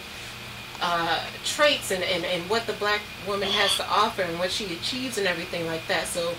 uh, 0.81 1.25
traits 1.45 1.91
and, 1.91 2.03
and, 2.03 2.25
and 2.25 2.49
what 2.51 2.67
the 2.67 2.73
black 2.75 3.01
woman 3.27 3.49
has 3.49 3.77
to 3.77 3.87
offer 3.87 4.23
and 4.23 4.39
what 4.39 4.51
she 4.51 4.67
achieves 4.75 5.19
and 5.19 5.27
everything 5.27 5.67
like 5.67 5.87
that. 5.87 6.07
So, 6.07 6.35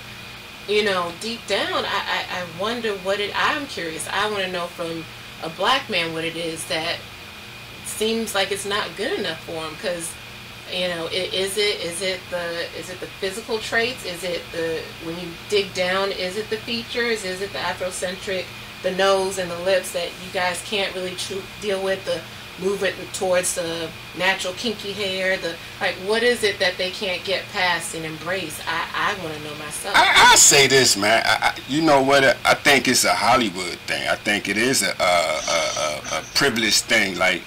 you 0.67 0.83
know, 0.83 1.11
deep 1.21 1.45
down, 1.47 1.85
I, 1.85 2.25
I, 2.29 2.41
I 2.41 2.61
wonder 2.61 2.93
what 2.97 3.19
it. 3.19 3.31
I'm 3.35 3.65
curious. 3.67 4.07
I 4.09 4.29
want 4.29 4.43
to 4.43 4.51
know 4.51 4.67
from 4.67 5.05
a 5.43 5.49
black 5.49 5.89
man 5.89 6.13
what 6.13 6.23
it 6.23 6.35
is 6.35 6.65
that 6.67 6.97
seems 7.85 8.35
like 8.35 8.51
it's 8.51 8.65
not 8.65 8.89
good 8.97 9.19
enough 9.19 9.39
for 9.45 9.63
him 9.63 9.73
because 9.73 10.11
you 10.73 10.87
know 10.87 11.07
is 11.07 11.57
it 11.57 11.79
is 11.81 12.01
it 12.01 12.19
the 12.31 12.65
is 12.77 12.89
it 12.89 12.99
the 12.99 13.05
physical 13.05 13.59
traits 13.59 14.05
is 14.05 14.23
it 14.23 14.41
the 14.51 14.81
when 15.03 15.17
you 15.19 15.27
dig 15.49 15.71
down 15.73 16.11
is 16.11 16.37
it 16.37 16.49
the 16.49 16.57
features 16.57 17.23
is 17.23 17.41
it 17.41 17.51
the 17.51 17.59
afrocentric 17.59 18.45
the 18.83 18.91
nose 18.91 19.37
and 19.37 19.49
the 19.49 19.59
lips 19.59 19.91
that 19.93 20.07
you 20.25 20.31
guys 20.33 20.61
can't 20.65 20.93
really 20.95 21.15
deal 21.61 21.83
with 21.83 22.03
the 22.05 22.19
movement 22.63 22.95
towards 23.13 23.55
the 23.55 23.89
natural 24.17 24.53
kinky 24.53 24.93
hair 24.93 25.37
the 25.37 25.55
like 25.81 25.95
what 26.07 26.23
is 26.23 26.43
it 26.43 26.57
that 26.57 26.77
they 26.77 26.89
can't 26.89 27.23
get 27.25 27.43
past 27.51 27.93
and 27.95 28.05
embrace 28.05 28.61
i 28.67 29.13
i 29.13 29.23
want 29.23 29.35
to 29.35 29.43
know 29.43 29.55
myself 29.55 29.93
I, 29.95 30.31
I 30.31 30.35
say 30.35 30.67
this, 30.67 30.97
man. 30.97 31.23
I, 31.25 31.49
I, 31.49 31.57
you 31.67 31.81
know 31.81 32.01
what? 32.01 32.23
I 32.23 32.53
think 32.53 32.87
it's 32.87 33.05
a 33.05 33.13
Hollywood 33.13 33.77
thing. 33.87 34.07
I 34.07 34.15
think 34.15 34.49
it 34.49 34.57
is 34.57 34.81
a, 34.81 34.87
a, 34.87 36.19
a, 36.19 36.19
a 36.19 36.23
privileged 36.33 36.83
thing. 36.83 37.17
Like, 37.17 37.41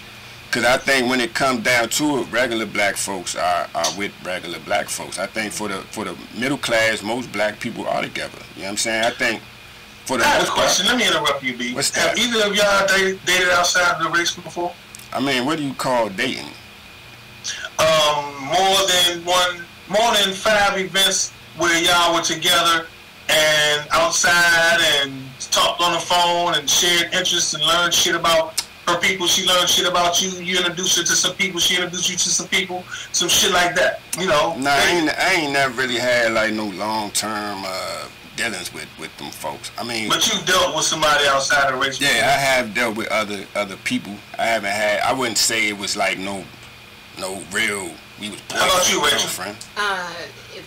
cause 0.50 0.64
I 0.64 0.76
think 0.78 1.08
when 1.10 1.20
it 1.20 1.34
comes 1.34 1.62
down 1.62 1.88
to 1.90 2.18
it, 2.18 2.32
regular 2.32 2.66
black 2.66 2.96
folks 2.96 3.36
are, 3.36 3.68
are 3.74 3.98
with 3.98 4.12
regular 4.24 4.58
black 4.60 4.88
folks. 4.88 5.18
I 5.18 5.26
think 5.26 5.52
for 5.52 5.68
the 5.68 5.78
for 5.90 6.04
the 6.04 6.16
middle 6.38 6.58
class, 6.58 7.02
most 7.02 7.30
black 7.32 7.60
people 7.60 7.86
are 7.86 8.02
together. 8.02 8.38
You 8.54 8.62
know 8.62 8.66
what 8.66 8.70
I'm 8.72 8.76
saying? 8.78 9.04
I 9.04 9.10
think 9.10 9.42
for 10.04 10.18
the 10.18 10.24
I 10.24 10.28
have 10.28 10.42
a 10.42 10.46
part. 10.46 10.58
question. 10.58 10.86
Let 10.86 10.96
me 10.96 11.06
interrupt 11.06 11.42
you, 11.42 11.56
B. 11.56 11.74
What's 11.74 11.94
have 11.96 12.16
that? 12.16 12.18
either 12.18 12.46
of 12.46 12.56
y'all 12.56 12.86
dated, 12.86 13.24
dated 13.24 13.50
outside 13.50 13.96
of 13.96 14.02
the 14.02 14.18
race 14.18 14.34
before? 14.34 14.72
I 15.12 15.20
mean, 15.20 15.44
what 15.46 15.58
do 15.58 15.64
you 15.64 15.74
call 15.74 16.08
dating? 16.10 16.52
Um, 17.78 18.34
more 18.44 18.86
than 18.88 19.24
one, 19.24 19.64
more 19.88 20.12
than 20.16 20.34
five 20.34 20.78
events 20.78 21.32
where 21.56 21.82
y'all 21.82 22.14
were 22.14 22.22
together 22.22 22.86
and 23.28 23.88
outside 23.90 24.78
and 25.00 25.12
talked 25.50 25.80
on 25.80 25.92
the 25.92 25.98
phone 25.98 26.54
and 26.54 26.68
shared 26.68 27.12
interests 27.12 27.54
and 27.54 27.62
learned 27.64 27.92
shit 27.94 28.14
about 28.14 28.64
her 28.88 29.00
people. 29.00 29.26
She 29.26 29.46
learned 29.46 29.68
shit 29.68 29.88
about 29.88 30.20
you. 30.22 30.30
You 30.30 30.58
introduced 30.58 30.96
her 30.98 31.04
to 31.04 31.12
some 31.12 31.34
people. 31.34 31.60
She 31.60 31.76
introduced 31.76 32.10
you 32.10 32.16
to 32.16 32.28
some 32.28 32.48
people. 32.48 32.84
Some 33.12 33.28
shit 33.28 33.52
like 33.52 33.74
that. 33.76 34.00
You 34.18 34.26
know. 34.26 34.56
Nah, 34.58 34.70
I 34.70 34.90
ain't, 34.90 35.18
I 35.18 35.32
ain't 35.34 35.52
never 35.52 35.74
really 35.80 35.98
had 35.98 36.32
like 36.32 36.52
no 36.52 36.66
long 36.66 37.10
term 37.10 37.62
uh, 37.64 38.08
dealings 38.36 38.72
with 38.72 38.88
with 38.98 39.16
them 39.18 39.30
folks. 39.30 39.70
I 39.78 39.84
mean. 39.84 40.08
But 40.08 40.26
you 40.26 40.40
dealt 40.44 40.74
with 40.74 40.84
somebody 40.84 41.26
outside 41.26 41.72
of 41.72 41.80
race. 41.80 42.00
Yeah, 42.00 42.08
I 42.08 42.38
have 42.38 42.74
dealt 42.74 42.96
with 42.96 43.08
other 43.08 43.44
other 43.54 43.76
people. 43.84 44.14
I 44.38 44.46
haven't 44.46 44.72
had. 44.72 45.00
I 45.00 45.12
wouldn't 45.12 45.38
say 45.38 45.68
it 45.68 45.78
was 45.78 45.96
like 45.96 46.18
no 46.18 46.44
no 47.18 47.42
real. 47.52 47.90
We 48.20 48.30
was. 48.30 48.40
How 48.50 48.66
about 48.66 48.90
you, 48.92 49.02
Rachel? 49.02 49.28
Friend. 49.28 49.56
Uh, 49.76 50.12
it, 50.54 50.64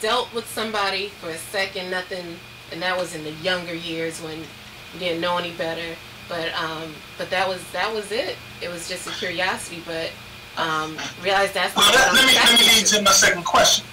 dealt 0.00 0.32
with 0.34 0.46
somebody 0.48 1.08
for 1.08 1.30
a 1.30 1.38
second, 1.38 1.90
nothing, 1.90 2.36
and 2.70 2.82
that 2.82 2.96
was 2.96 3.14
in 3.14 3.24
the 3.24 3.32
younger 3.42 3.74
years 3.74 4.20
when 4.20 4.38
you 4.38 4.98
didn't 4.98 5.20
know 5.20 5.38
any 5.38 5.52
better. 5.52 5.96
But 6.28 6.52
um, 6.54 6.92
but 7.18 7.30
that 7.30 7.48
was 7.48 7.62
that 7.72 7.92
was 7.92 8.10
it. 8.12 8.36
It 8.60 8.68
was 8.68 8.88
just 8.88 9.06
a 9.06 9.10
curiosity, 9.12 9.82
but 9.86 10.10
um, 10.56 10.96
realized 11.22 11.54
that's. 11.54 11.76
Well, 11.76 11.90
let, 11.92 12.12
let 12.14 12.26
me 12.26 12.34
let 12.34 12.58
me 12.58 12.66
lead 12.66 12.86
to 12.86 13.02
my 13.02 13.12
second 13.12 13.44
question. 13.44 13.84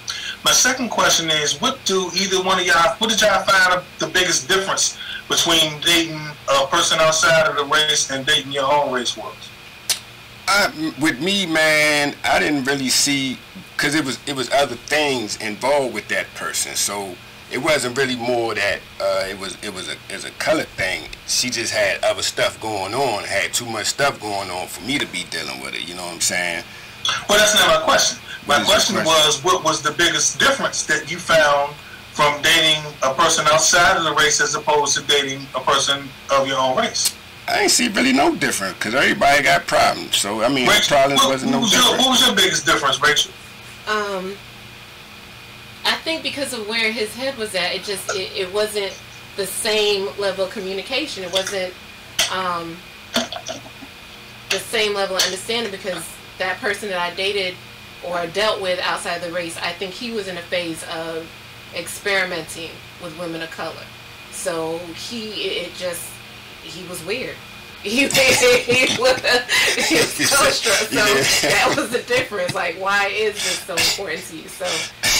My 0.44 0.52
second 0.52 0.90
question 0.90 1.30
is, 1.30 1.60
what 1.60 1.78
do 1.84 2.10
either 2.14 2.42
one 2.42 2.60
of 2.60 2.66
y'all, 2.66 2.96
what 2.98 3.08
did 3.08 3.20
y'all 3.20 3.42
find 3.44 3.82
the 3.98 4.08
biggest 4.08 4.46
difference 4.46 4.98
between 5.26 5.80
dating 5.80 6.20
a 6.48 6.66
person 6.66 6.98
outside 7.00 7.46
of 7.48 7.56
the 7.56 7.64
race 7.64 8.10
and 8.10 8.26
dating 8.26 8.52
your 8.52 8.70
own 8.70 8.92
race 8.92 9.16
was? 9.16 9.34
I, 10.46 10.92
with 11.00 11.22
me, 11.22 11.46
man, 11.46 12.14
I 12.24 12.38
didn't 12.38 12.64
really 12.64 12.90
see 12.90 13.38
because 13.76 13.94
it 13.94 14.04
was 14.04 14.18
it 14.26 14.36
was 14.36 14.50
other 14.50 14.76
things 14.76 15.36
involved 15.38 15.94
with 15.94 16.08
that 16.08 16.26
person. 16.34 16.74
So 16.74 17.16
it 17.54 17.62
wasn't 17.62 17.96
really 17.96 18.16
more 18.16 18.52
that 18.54 18.80
uh, 19.00 19.24
it 19.28 19.38
was 19.38 19.56
it 19.62 19.72
was 19.72 19.88
a 19.88 19.92
it 20.10 20.14
was 20.14 20.24
a 20.24 20.30
colored 20.32 20.66
thing. 20.74 21.08
She 21.28 21.50
just 21.50 21.72
had 21.72 22.02
other 22.02 22.22
stuff 22.22 22.60
going 22.60 22.94
on, 22.94 23.22
had 23.22 23.54
too 23.54 23.66
much 23.66 23.86
stuff 23.86 24.20
going 24.20 24.50
on 24.50 24.66
for 24.66 24.82
me 24.82 24.98
to 24.98 25.06
be 25.06 25.24
dealing 25.30 25.60
with 25.60 25.74
it. 25.74 25.88
You 25.88 25.94
know 25.94 26.02
what 26.02 26.14
I'm 26.14 26.20
saying? 26.20 26.64
Well, 27.28 27.38
that's 27.38 27.54
not 27.54 27.80
my 27.80 27.84
question. 27.84 28.18
My 28.48 28.62
question, 28.64 28.96
question 28.96 29.04
was, 29.06 29.44
what 29.44 29.64
was 29.64 29.82
the 29.82 29.92
biggest 29.92 30.38
difference 30.40 30.84
that 30.86 31.10
you 31.10 31.18
found 31.18 31.72
from 32.12 32.42
dating 32.42 32.82
a 33.02 33.14
person 33.14 33.46
outside 33.46 33.96
of 33.96 34.04
the 34.04 34.12
race 34.14 34.40
as 34.40 34.54
opposed 34.54 34.96
to 34.96 35.02
dating 35.06 35.46
a 35.54 35.60
person 35.60 36.08
of 36.32 36.48
your 36.48 36.58
own 36.58 36.76
race? 36.76 37.14
I 37.46 37.60
ain't 37.60 37.70
see 37.70 37.88
really 37.88 38.12
no 38.12 38.34
difference 38.34 38.74
because 38.74 38.94
everybody 38.94 39.44
got 39.44 39.66
problems. 39.68 40.16
So 40.16 40.42
I 40.42 40.48
mean, 40.48 40.68
Rachel, 40.68 40.96
problems 40.96 41.20
what, 41.20 41.30
wasn't 41.30 41.52
no 41.52 41.60
was 41.60 41.70
different. 41.70 41.90
Your, 41.90 41.98
what 42.00 42.10
was 42.10 42.26
your 42.26 42.34
biggest 42.34 42.66
difference, 42.66 43.00
Rachel? 43.00 43.30
Um, 43.86 44.34
I 44.34 44.53
think 46.04 46.22
because 46.22 46.52
of 46.52 46.68
where 46.68 46.92
his 46.92 47.14
head 47.16 47.36
was 47.38 47.54
at, 47.54 47.74
it 47.74 47.82
just 47.82 48.14
it, 48.14 48.30
it 48.36 48.52
wasn't 48.52 48.92
the 49.36 49.46
same 49.46 50.06
level 50.18 50.44
of 50.44 50.50
communication. 50.52 51.24
It 51.24 51.32
wasn't 51.32 51.72
um, 52.30 52.76
the 54.50 54.58
same 54.58 54.94
level 54.94 55.16
of 55.16 55.22
understanding 55.22 55.72
because 55.72 56.06
that 56.38 56.58
person 56.60 56.90
that 56.90 57.00
I 57.00 57.14
dated 57.14 57.54
or 58.06 58.26
dealt 58.26 58.60
with 58.60 58.78
outside 58.80 59.16
of 59.16 59.22
the 59.22 59.32
race, 59.32 59.56
I 59.56 59.72
think 59.72 59.92
he 59.92 60.12
was 60.12 60.28
in 60.28 60.36
a 60.36 60.42
phase 60.42 60.84
of 60.92 61.26
experimenting 61.74 62.70
with 63.02 63.18
women 63.18 63.40
of 63.40 63.50
color. 63.50 63.74
So 64.30 64.78
he 65.08 65.30
it 65.30 65.74
just 65.74 66.12
he 66.62 66.86
was 66.86 67.02
weird. 67.04 67.36
He, 67.82 67.90
he, 67.98 68.04
was, 68.04 69.20
he 69.76 69.96
was 69.96 70.08
so 70.30 70.48
stressed. 70.48 70.90
So 70.90 71.48
that 71.48 71.74
was 71.76 71.90
the 71.90 72.02
difference. 72.02 72.54
Like, 72.54 72.76
why 72.80 73.08
is 73.08 73.34
this 73.34 73.58
so 73.60 73.74
important 73.74 74.26
to 74.28 74.36
you? 74.38 74.48
So 74.48 74.64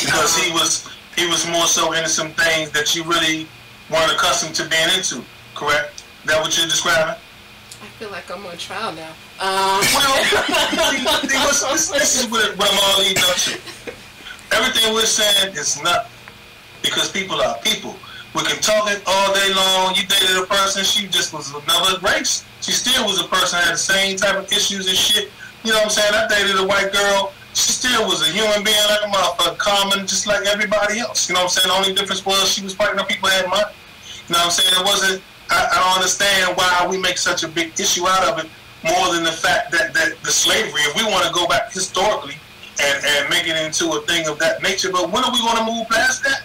because 0.05 0.37
he 0.37 0.53
was 0.53 0.89
he 1.17 1.27
was 1.27 1.49
more 1.49 1.67
so 1.67 1.93
into 1.93 2.09
some 2.09 2.31
things 2.33 2.71
that 2.73 2.95
you 2.95 3.05
really 3.05 3.47
weren't 3.91 4.13
accustomed 4.13 4.55
to 4.57 4.69
being 4.69 4.89
into. 4.97 5.23
Correct? 5.55 6.05
That 6.27 6.41
what 6.43 6.57
you're 6.57 6.67
describing? 6.67 7.15
I 7.15 7.87
feel 7.99 8.11
like 8.11 8.31
I'm 8.31 8.45
on 8.47 8.57
trial 8.57 8.93
now. 8.93 9.13
Um. 9.41 9.81
Well, 11.05 11.73
this, 11.73 11.89
this 11.91 12.21
is 12.25 12.31
what, 12.31 12.57
what 12.57 12.71
I'm 12.73 12.79
all 12.83 13.01
leading 13.01 13.23
up 13.23 13.37
to. 13.37 13.59
Everything 14.53 14.95
we're 14.95 15.03
saying 15.07 15.55
is 15.55 15.83
not 15.83 16.09
because 16.83 17.11
people 17.11 17.41
are 17.41 17.59
people. 17.59 17.97
We 18.35 18.43
can 18.43 18.61
talk 18.61 18.91
it 18.91 19.03
all 19.07 19.35
day 19.35 19.53
long. 19.55 19.95
You 19.95 20.07
dated 20.07 20.37
a 20.37 20.47
person, 20.47 20.85
she 20.85 21.07
just 21.09 21.33
was 21.33 21.51
another 21.51 21.99
race. 22.01 22.45
She 22.61 22.73
still 22.73 23.05
was 23.05 23.21
a 23.21 23.29
person, 23.29 23.59
had 23.61 23.75
the 23.75 23.79
same 23.79 24.17
type 24.17 24.37
of 24.37 24.51
issues 24.53 24.89
and 24.89 24.97
shit. 24.97 25.31
You 25.63 25.73
know 25.73 25.79
what 25.79 25.85
I'm 25.85 25.91
saying? 25.91 26.15
I 26.15 26.29
dated 26.29 26.57
a 26.61 26.67
white 26.67 26.93
girl. 26.93 27.33
She 27.55 27.71
still 27.71 28.07
was 28.07 28.27
a 28.27 28.31
human 28.33 28.65
being 28.65 28.77
like 28.91 29.07
a 29.07 29.11
motherfucker, 29.11 29.57
common, 29.59 30.07
just 30.07 30.27
like 30.27 30.47
everybody 30.47 30.99
else. 30.99 31.29
You 31.29 31.35
know 31.35 31.47
what 31.47 31.55
I'm 31.55 31.63
saying? 31.63 31.69
The 31.69 31.75
only 31.75 31.95
difference 31.95 32.27
was 32.27 32.51
she 32.51 32.63
was 32.63 32.75
fighting 32.75 32.99
up 32.99 33.09
people 33.09 33.29
that 33.29 33.43
had 33.43 33.51
money. 33.51 33.73
You 34.27 34.35
know 34.35 34.43
what 34.43 34.47
I'm 34.47 34.51
saying? 34.51 34.75
It 34.75 34.85
wasn't, 34.85 35.23
I, 35.51 35.69
I 35.71 35.77
don't 35.79 35.97
understand 35.97 36.57
why 36.57 36.87
we 36.91 36.99
make 36.99 37.17
such 37.17 37.45
a 37.45 37.49
big 37.49 37.79
issue 37.79 38.09
out 38.09 38.27
of 38.27 38.45
it 38.45 38.51
more 38.83 39.15
than 39.15 39.23
the 39.23 39.33
fact 39.33 39.71
that, 39.73 39.95
that 39.95 40.21
the 40.23 40.31
slavery, 40.31 40.83
if 40.83 40.97
we 40.97 41.05
want 41.05 41.27
to 41.27 41.33
go 41.33 41.47
back 41.47 41.73
historically 41.73 42.35
and, 42.83 43.05
and 43.05 43.31
make 43.31 43.47
it 43.47 43.57
into 43.57 43.93
a 43.93 44.01
thing 44.03 44.27
of 44.27 44.39
that 44.41 44.63
nature, 44.63 44.91
but 44.91 45.11
when 45.11 45.23
are 45.23 45.33
we 45.33 45.39
going 45.39 45.57
to 45.57 45.65
move 45.65 45.89
past 45.89 46.25
that? 46.25 46.43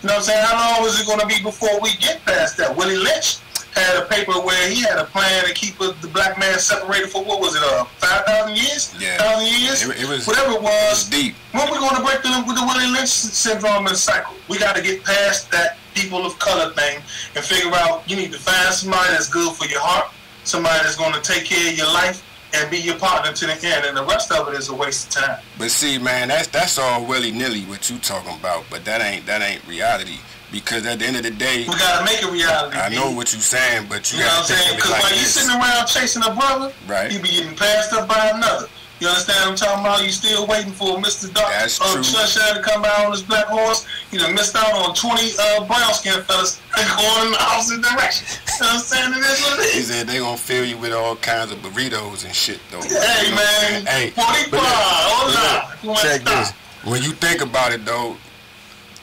You 0.00 0.08
know 0.08 0.14
what 0.14 0.18
I'm 0.18 0.24
saying? 0.24 0.44
How 0.46 0.78
long 0.78 0.88
is 0.88 1.00
it 1.00 1.06
going 1.06 1.20
to 1.20 1.26
be 1.26 1.42
before 1.42 1.80
we 1.80 1.94
get 1.96 2.24
past 2.24 2.56
that? 2.58 2.76
Willie 2.76 2.96
Lynch 2.96 3.38
had 3.74 4.02
a 4.02 4.06
paper 4.06 4.32
where 4.32 4.68
he 4.68 4.82
had 4.82 4.98
a 4.98 5.04
plan 5.04 5.44
to 5.44 5.52
keep 5.54 5.78
the 5.78 5.94
black 6.12 6.38
man 6.38 6.58
separated 6.58 7.10
for 7.10 7.24
what 7.24 7.40
was 7.40 7.56
it, 7.56 7.62
uh, 7.62 7.84
five 7.96 8.24
thousand 8.24 8.56
years, 8.56 8.94
yeah. 9.00 9.16
thousand 9.16 9.48
years, 9.48 9.82
it, 9.82 10.02
it, 10.02 10.08
was 10.08 10.26
whatever 10.26 10.52
it 10.52 10.62
was. 10.62 10.72
It 10.72 10.90
was 10.90 11.08
deep. 11.08 11.34
When 11.52 11.66
we 11.70 11.78
going 11.78 11.96
to 11.96 12.02
break 12.02 12.20
through 12.20 12.44
with 12.46 12.56
the 12.56 12.64
Willie 12.66 12.92
Lynch 12.92 13.08
syndrome 13.08 13.86
and 13.86 13.96
cycle? 13.96 14.34
We 14.48 14.58
got 14.58 14.76
to 14.76 14.82
get 14.82 15.04
past 15.04 15.50
that 15.52 15.78
people 15.94 16.24
of 16.24 16.38
color 16.38 16.72
thing 16.72 17.00
and 17.34 17.44
figure 17.44 17.70
out 17.74 18.08
you 18.08 18.16
need 18.16 18.32
to 18.32 18.38
find 18.38 18.74
somebody 18.74 19.10
that's 19.10 19.28
good 19.28 19.54
for 19.56 19.66
your 19.66 19.80
heart, 19.80 20.12
somebody 20.44 20.80
that's 20.84 20.96
going 20.96 21.12
to 21.12 21.20
take 21.20 21.44
care 21.44 21.70
of 21.70 21.76
your 21.76 21.92
life, 21.92 22.24
and 22.54 22.70
be 22.70 22.78
your 22.78 22.98
partner 22.98 23.32
to 23.32 23.46
the 23.46 23.52
end, 23.52 23.86
and 23.86 23.96
the 23.96 24.04
rest 24.04 24.30
of 24.30 24.48
it 24.48 24.54
is 24.54 24.68
a 24.68 24.74
waste 24.74 25.16
of 25.16 25.24
time. 25.24 25.38
But 25.58 25.70
see, 25.70 25.98
man, 25.98 26.28
that's 26.28 26.48
that's 26.48 26.78
all 26.78 27.06
willy 27.06 27.30
nilly 27.30 27.62
what 27.62 27.88
you 27.88 27.98
talking 27.98 28.36
about, 28.38 28.64
but 28.70 28.84
that 28.84 29.00
ain't 29.00 29.26
that 29.26 29.40
ain't 29.40 29.66
reality. 29.66 30.18
Because 30.52 30.84
at 30.86 30.98
the 30.98 31.06
end 31.06 31.16
of 31.16 31.22
the 31.22 31.30
day, 31.30 31.64
we 31.66 31.74
gotta 31.74 32.04
make 32.04 32.22
it 32.22 32.30
reality. 32.30 32.76
I 32.76 32.90
know 32.90 33.10
what 33.10 33.32
you're 33.32 33.40
saying, 33.40 33.86
but 33.88 34.12
you, 34.12 34.18
you 34.18 34.24
know 34.24 34.30
what 34.30 34.50
I'm 34.50 34.56
saying. 34.56 34.76
Because 34.76 34.90
like 34.90 35.02
while 35.02 35.16
you 35.16 35.24
sitting 35.24 35.50
around 35.50 35.86
chasing 35.86 36.22
a 36.22 36.34
brother, 36.34 36.72
right, 36.86 37.10
you 37.10 37.18
be 37.20 37.30
getting 37.30 37.56
passed 37.56 37.92
up 37.94 38.06
by 38.06 38.28
another. 38.28 38.68
You 39.02 39.08
understand 39.08 39.40
what 39.40 39.50
I'm 39.50 39.56
talking 39.56 39.84
about? 39.84 40.04
You 40.04 40.12
still 40.12 40.46
waiting 40.46 40.70
for 40.70 40.96
Mr. 40.98 41.26
Dark 41.34 41.50
That's 41.50 41.80
uh, 41.80 42.54
to 42.54 42.62
come 42.62 42.84
out 42.84 43.06
on 43.06 43.10
his 43.10 43.24
black 43.24 43.46
horse. 43.46 43.84
You 44.12 44.20
know, 44.20 44.30
missed 44.30 44.54
out 44.54 44.72
on 44.74 44.94
20 44.94 45.32
uh, 45.40 45.66
brown 45.66 45.92
skin 45.92 46.22
fellas 46.22 46.62
going 46.70 47.26
in 47.26 47.32
the 47.32 47.42
opposite 47.42 47.82
direction. 47.82 48.28
You 48.30 48.62
know 48.62 48.66
what 48.68 48.74
I'm 48.74 48.80
saying? 48.80 49.10
It 49.10 49.26
is 49.26 49.42
what 49.42 49.58
it 49.58 49.64
is. 49.64 49.74
He 49.74 49.80
said 49.80 50.06
they 50.06 50.18
gonna 50.18 50.36
fill 50.36 50.64
you 50.64 50.78
with 50.78 50.92
all 50.92 51.16
kinds 51.16 51.50
of 51.50 51.58
burritos 51.58 52.24
and 52.24 52.32
shit 52.32 52.60
though. 52.70 52.78
Hey, 52.78 53.26
you 53.26 53.30
know 53.30 53.42
man. 53.42 53.86
Hey, 53.86 54.10
45. 54.10 54.60
Hold 54.62 55.90
on. 55.90 55.96
Check 55.96 56.22
this. 56.22 56.52
When 56.84 57.02
you 57.02 57.10
think 57.10 57.40
about 57.42 57.72
it 57.72 57.84
though, 57.84 58.16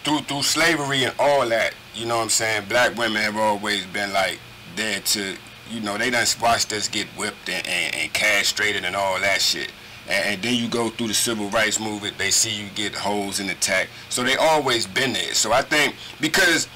through 0.04 0.20
through 0.20 0.44
slavery 0.44 1.04
and 1.04 1.16
all 1.20 1.48
that, 1.50 1.74
you 1.96 2.06
know 2.06 2.18
what 2.18 2.24
I'm 2.24 2.30
saying, 2.30 2.66
black 2.70 2.98
women 2.98 3.22
have 3.22 3.38
always 3.38 3.86
been 3.88 4.14
like 4.14 4.40
there 4.76 5.00
to 5.00 5.36
you 5.70 5.82
know, 5.82 6.00
they 6.00 6.10
done 6.10 6.26
watched 6.42 6.74
us 6.74 6.88
get 6.88 7.06
whipped 7.10 7.48
and, 7.48 7.68
and, 7.68 7.96
and 7.96 8.14
castrated 8.14 8.86
and 8.86 8.96
all 8.96 9.20
that 9.20 9.40
shit 9.40 9.72
and, 10.10 10.26
and, 10.26 10.42
then 10.42 10.56
you 10.56 10.68
go 10.68 10.90
through 10.90 11.08
the 11.08 11.14
civil 11.14 11.50
rights 11.50 11.80
movement, 11.80 12.18
they 12.18 12.32
see 12.32 12.50
you 12.50 12.68
get 12.76 12.96
holes 12.96 13.40
in 13.40 13.48
the 13.48 13.54
attack. 13.54 13.88
So 14.10 14.24
they 14.24 14.36
always 14.36 14.88
been 14.88 15.14
there. 15.14 15.34
So 15.34 15.54
I 15.54 15.62
think 15.62 15.96
because 16.20 16.68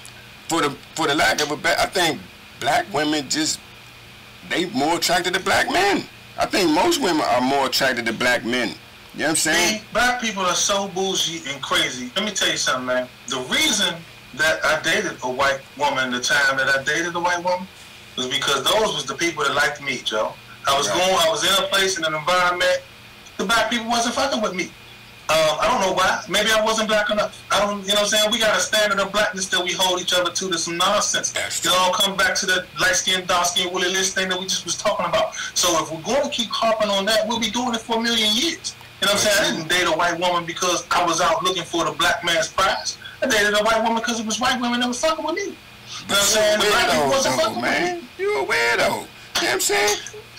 for 0.47 0.61
the 0.61 0.69
for 0.95 1.07
the 1.07 1.15
lack 1.15 1.41
of 1.41 1.51
a 1.51 1.57
better, 1.57 1.81
I 1.81 1.87
think 1.87 2.21
black 2.59 2.91
women 2.93 3.27
just 3.29 3.59
they 4.49 4.69
more 4.69 4.97
attracted 4.97 5.33
to 5.33 5.39
black 5.39 5.69
men. 5.71 6.05
I 6.37 6.45
think 6.45 6.69
most 6.71 7.01
women 7.01 7.25
are 7.25 7.41
more 7.41 7.67
attracted 7.67 8.05
to 8.05 8.13
black 8.13 8.45
men. 8.45 8.75
You 9.13 9.19
know 9.19 9.25
what 9.25 9.29
I'm 9.29 9.35
saying? 9.35 9.79
See, 9.79 9.85
black 9.93 10.21
people 10.21 10.43
are 10.43 10.55
so 10.55 10.87
bougie 10.89 11.41
and 11.49 11.61
crazy. 11.61 12.11
Let 12.15 12.25
me 12.25 12.31
tell 12.31 12.49
you 12.49 12.57
something, 12.57 12.85
man. 12.85 13.07
The 13.27 13.39
reason 13.51 13.93
that 14.35 14.63
I 14.65 14.81
dated 14.81 15.17
a 15.23 15.29
white 15.29 15.59
woman 15.77 16.11
the 16.11 16.19
time 16.19 16.57
that 16.57 16.67
I 16.67 16.83
dated 16.83 17.15
a 17.15 17.19
white 17.19 17.43
woman 17.43 17.67
was 18.17 18.27
because 18.27 18.63
those 18.63 18.95
was 18.95 19.05
the 19.05 19.15
people 19.15 19.43
that 19.43 19.53
liked 19.53 19.81
me, 19.83 19.97
Joe. 19.97 20.33
I 20.67 20.77
was 20.77 20.89
right. 20.89 20.97
going, 20.97 21.13
I 21.13 21.29
was 21.29 21.43
in 21.43 21.63
a 21.63 21.67
place 21.67 21.97
in 21.97 22.05
an 22.05 22.13
environment 22.13 22.81
the 23.37 23.45
black 23.45 23.69
people 23.69 23.87
wasn't 23.87 24.15
fucking 24.15 24.41
with 24.41 24.53
me. 24.53 24.65
Um, 25.29 25.57
I 25.59 25.67
don't 25.67 25.81
know 25.81 25.93
why. 25.93 26.21
Maybe 26.29 26.51
I 26.51 26.63
wasn't 26.63 26.89
black 26.89 27.09
enough. 27.09 27.41
I 27.49 27.59
don't, 27.59 27.81
you 27.81 27.87
know 27.87 27.93
what 27.95 27.99
I'm 28.01 28.07
saying? 28.07 28.31
We 28.31 28.39
got 28.39 28.57
a 28.57 28.59
standard 28.59 28.99
of 28.99 29.11
blackness 29.11 29.47
that 29.49 29.63
we 29.63 29.71
hold 29.71 30.01
each 30.01 30.13
other 30.13 30.29
to. 30.31 30.47
There's 30.47 30.63
some 30.63 30.77
nonsense. 30.77 31.33
It 31.33 31.71
all 31.71 31.93
come 31.93 32.15
back 32.17 32.35
to 32.35 32.45
the 32.45 32.65
light 32.79 32.95
skin, 32.95 33.25
dark 33.25 33.47
skin, 33.47 33.73
Willie 33.73 33.91
Lynch 33.91 34.09
thing 34.09 34.29
that 34.29 34.39
we 34.39 34.45
just 34.45 34.65
was 34.65 34.75
talking 34.77 35.05
about. 35.05 35.33
So 35.55 35.81
if 35.81 35.91
we're 35.91 36.01
going 36.01 36.23
to 36.23 36.29
keep 36.29 36.49
harping 36.49 36.89
on 36.89 37.05
that, 37.05 37.27
we'll 37.27 37.39
be 37.39 37.49
doing 37.49 37.73
it 37.73 37.81
for 37.81 37.97
a 37.97 38.01
million 38.01 38.35
years. 38.35 38.75
You 39.03 39.09
know 39.09 39.15
what 39.15 39.27
I'm 39.27 39.31
saying? 39.35 39.53
I 39.53 39.57
didn't 39.57 39.67
date 39.67 39.83
a 39.83 39.97
white 39.97 40.17
woman 40.17 40.45
because 40.45 40.87
I 40.89 41.05
was 41.05 41.19
out 41.19 41.43
looking 41.43 41.63
for 41.63 41.83
the 41.83 41.91
black 41.91 42.23
man's 42.23 42.47
prize. 42.47 42.97
I 43.21 43.27
dated 43.27 43.53
a 43.53 43.61
white 43.61 43.83
woman 43.83 43.99
because 43.99 44.21
it 44.21 44.25
was 44.25 44.39
white 44.39 44.61
women 44.61 44.79
that 44.79 44.87
was 44.87 45.01
fucking 45.01 45.25
with 45.25 45.35
me. 45.35 45.41
You 45.43 45.49
know 45.51 45.55
what 46.07 46.19
I'm 46.19 46.23
saying? 46.23 46.59
The 46.59 46.65
black 46.67 46.89
people 46.89 47.09
wasn't 47.09 47.35
fucking 47.35 47.61
man. 47.61 47.95
with 47.95 48.03
me. 48.03 48.09
You 48.23 48.39
a 48.39 48.45
weirdo. 48.45 48.79
You 48.79 48.87
know 48.87 49.07
what 49.35 49.53
I'm 49.55 49.59
saying? 49.59 49.97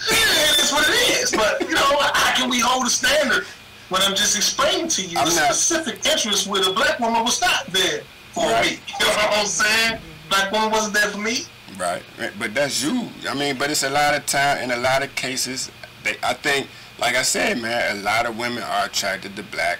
it 0.09 0.64
is 0.64 0.72
what 0.72 0.88
it 0.88 0.96
is. 1.20 1.33
But 1.33 1.61
you 1.61 1.74
know, 1.74 1.92
what? 1.92 2.16
how 2.16 2.35
can 2.35 2.48
we 2.48 2.59
hold 2.59 2.87
a 2.87 2.90
standard 2.90 3.44
when 3.90 4.00
I'm 4.00 4.16
just 4.16 4.35
explaining 4.35 4.88
to 4.88 5.03
you 5.05 5.18
I'm 5.18 5.29
the 5.29 5.35
not, 5.35 5.53
specific 5.53 6.07
interest 6.11 6.48
with 6.48 6.66
a 6.66 6.72
black 6.72 6.98
woman 7.00 7.22
was 7.22 7.42
not 7.42 7.66
there 7.66 8.00
for 8.33 8.48
right. 8.48 8.64
me? 8.64 8.79
You 8.98 9.05
know 9.05 9.12
what 9.12 9.38
I'm 9.40 9.46
saying? 9.46 10.00
Black 10.31 10.50
woman 10.53 10.70
wasn't 10.70 10.94
there 10.94 11.11
for 11.11 11.18
me. 11.18 11.44
Right, 11.77 12.03
but 12.38 12.55
that's 12.55 12.83
you. 12.83 13.11
I 13.29 13.35
mean, 13.35 13.59
but 13.59 13.70
it's 13.70 13.83
a 13.83 13.90
lot 13.90 14.14
of 14.14 14.24
time 14.24 14.62
in 14.62 14.70
a 14.70 14.79
lot 14.79 15.03
of 15.03 15.14
cases. 15.16 15.70
They, 16.03 16.16
I 16.22 16.33
think, 16.33 16.66
like 16.98 17.16
I 17.16 17.22
said, 17.22 17.61
man, 17.61 17.98
a 17.98 18.00
lot 18.00 18.26
of 18.26 18.38
women 18.38 18.62
are 18.62 18.87
attracted 18.87 19.37
to 19.37 19.42
black 19.44 19.78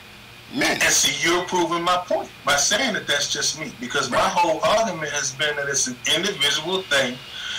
men. 0.55 0.72
And 0.83 0.83
see, 0.83 1.14
you're 1.27 1.44
proving 1.44 1.83
my 1.83 1.96
point 2.07 2.31
by 2.44 2.57
saying 2.57 2.94
that 2.94 3.07
that's 3.07 3.33
just 3.33 3.59
me. 3.61 3.72
Because 3.81 4.11
right. 4.11 4.18
my 4.18 4.29
whole 4.29 4.61
argument 4.62 5.12
has 5.12 5.33
been 5.33 5.55
that 5.57 5.68
it's 5.68 5.87
an 5.87 5.96
individual 6.14 6.83
thing. 6.83 7.16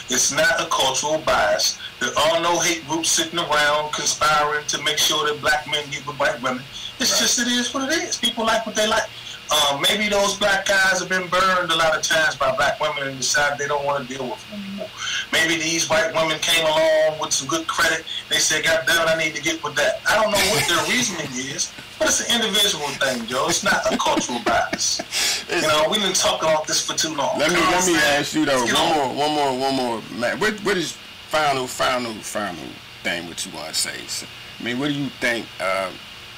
It's 0.08 0.32
not 0.32 0.62
a 0.62 0.68
cultural 0.70 1.20
bias. 1.20 1.80
There 2.00 2.12
are 2.18 2.42
no 2.42 2.60
hate 2.60 2.88
groups 2.88 3.10
sitting 3.10 3.40
around 3.40 3.92
conspiring 3.94 4.66
to 4.68 4.84
make 4.84 4.98
sure 4.98 5.28
that 5.28 5.42
black 5.42 5.66
men 5.72 5.84
get 5.90 6.06
with 6.06 6.20
white 6.20 6.42
women. 6.42 6.64
It's 7.00 7.12
right. 7.14 7.22
just 7.22 7.40
it 7.40 7.48
is 7.48 7.74
what 7.74 7.92
it 7.92 8.04
is. 8.04 8.18
People 8.18 8.46
like 8.46 8.66
what 8.66 8.76
they 8.76 8.88
like. 8.88 9.10
Um, 9.52 9.82
maybe 9.82 10.10
those 10.10 10.38
black 10.38 10.66
guys 10.66 11.00
have 11.00 11.10
been 11.10 11.28
burned 11.28 11.72
a 11.72 11.76
lot 11.76 11.96
of 11.96 12.02
times 12.02 12.36
by 12.36 12.56
black 12.56 12.80
women 12.80 13.08
and 13.08 13.18
decided 13.18 13.60
they 13.60 13.68
don't 13.68 13.86
want 13.86 14.08
to 14.08 14.14
deal 14.14 14.28
with 14.28 14.50
them 14.50 14.60
anymore. 14.60 14.90
Maybe 15.32 15.56
these 15.62 15.88
white 15.88 16.14
women 16.16 16.40
came 16.40 16.66
along 16.66 17.20
with 17.20 17.32
some 17.32 17.48
good 17.48 17.68
credit. 17.68 18.06
They 18.30 18.38
said, 18.38 18.64
God 18.64 18.84
damn 18.88 19.08
it, 19.08 19.12
I 19.12 19.18
need 19.18 19.36
to 19.36 19.42
get 19.42 19.64
with 19.64 19.76
that. 19.76 20.02
I 20.10 20.16
don't 20.16 20.32
know 20.32 20.38
what 20.50 20.68
their 20.68 20.84
reasoning 20.90 21.30
is, 21.54 21.72
but 22.00 22.08
it's 22.08 22.28
an 22.28 22.42
individual 22.42 22.88
thing, 22.98 23.28
Joe. 23.28 23.46
It's 23.48 23.64
not 23.64 23.86
a 23.92 23.98
cultural 23.98 24.40
bias. 24.46 25.02
You 25.50 25.62
know, 25.62 25.88
we've 25.92 26.02
been 26.02 26.14
talking 26.14 26.50
about 26.50 26.66
this 26.66 26.86
for 26.86 26.98
too 26.98 27.14
long. 27.16 27.38
Let 27.38 27.52
me 27.52 27.60
let 27.60 27.86
me 27.86 27.96
ask 27.96 28.34
you 28.34 28.46
though, 28.46 28.66
one 28.66 28.96
more, 28.96 29.14
one 29.14 29.32
more, 29.32 29.60
one 29.60 29.76
more, 29.76 30.02
man. 30.20 30.40
What 30.40 30.56
what 30.66 30.76
is 30.76 30.94
final, 31.30 31.68
final, 31.68 32.14
final 32.14 32.66
thing? 33.04 33.28
What 33.28 33.46
you 33.46 33.52
want 33.54 33.68
to 33.68 33.76
say? 33.76 34.26
I 34.60 34.64
mean, 34.64 34.80
what 34.80 34.88
do 34.88 34.94
you 34.94 35.10
think 35.22 35.46
uh, 35.60 35.92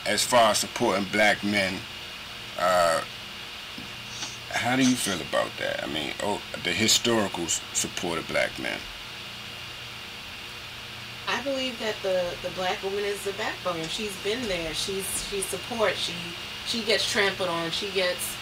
as 0.06 0.24
far 0.24 0.52
as 0.52 0.58
supporting 0.58 1.06
black 1.12 1.44
men? 1.44 1.76
Uh, 2.58 3.02
how 4.50 4.76
do 4.76 4.84
you 4.84 4.96
feel 4.96 5.22
about 5.22 5.52
that? 5.60 5.84
I 5.84 5.88
mean, 5.88 6.12
oh, 6.24 6.42
the 6.64 6.72
historical 6.72 7.46
support 7.74 8.18
of 8.18 8.28
black 8.28 8.58
men. 8.60 8.80
I 11.28 11.42
believe 11.44 11.78
that 11.80 11.96
the, 12.02 12.24
the 12.42 12.54
black 12.56 12.82
woman 12.82 13.04
is 13.04 13.24
the 13.24 13.34
backbone. 13.34 13.84
She's 13.90 14.16
been 14.24 14.42
there. 14.48 14.74
She's 14.74 15.28
she 15.30 15.42
supports. 15.42 15.98
She 15.98 16.14
she 16.66 16.84
gets 16.84 17.10
trampled 17.10 17.50
on. 17.50 17.70
She 17.72 17.92
gets 17.92 18.36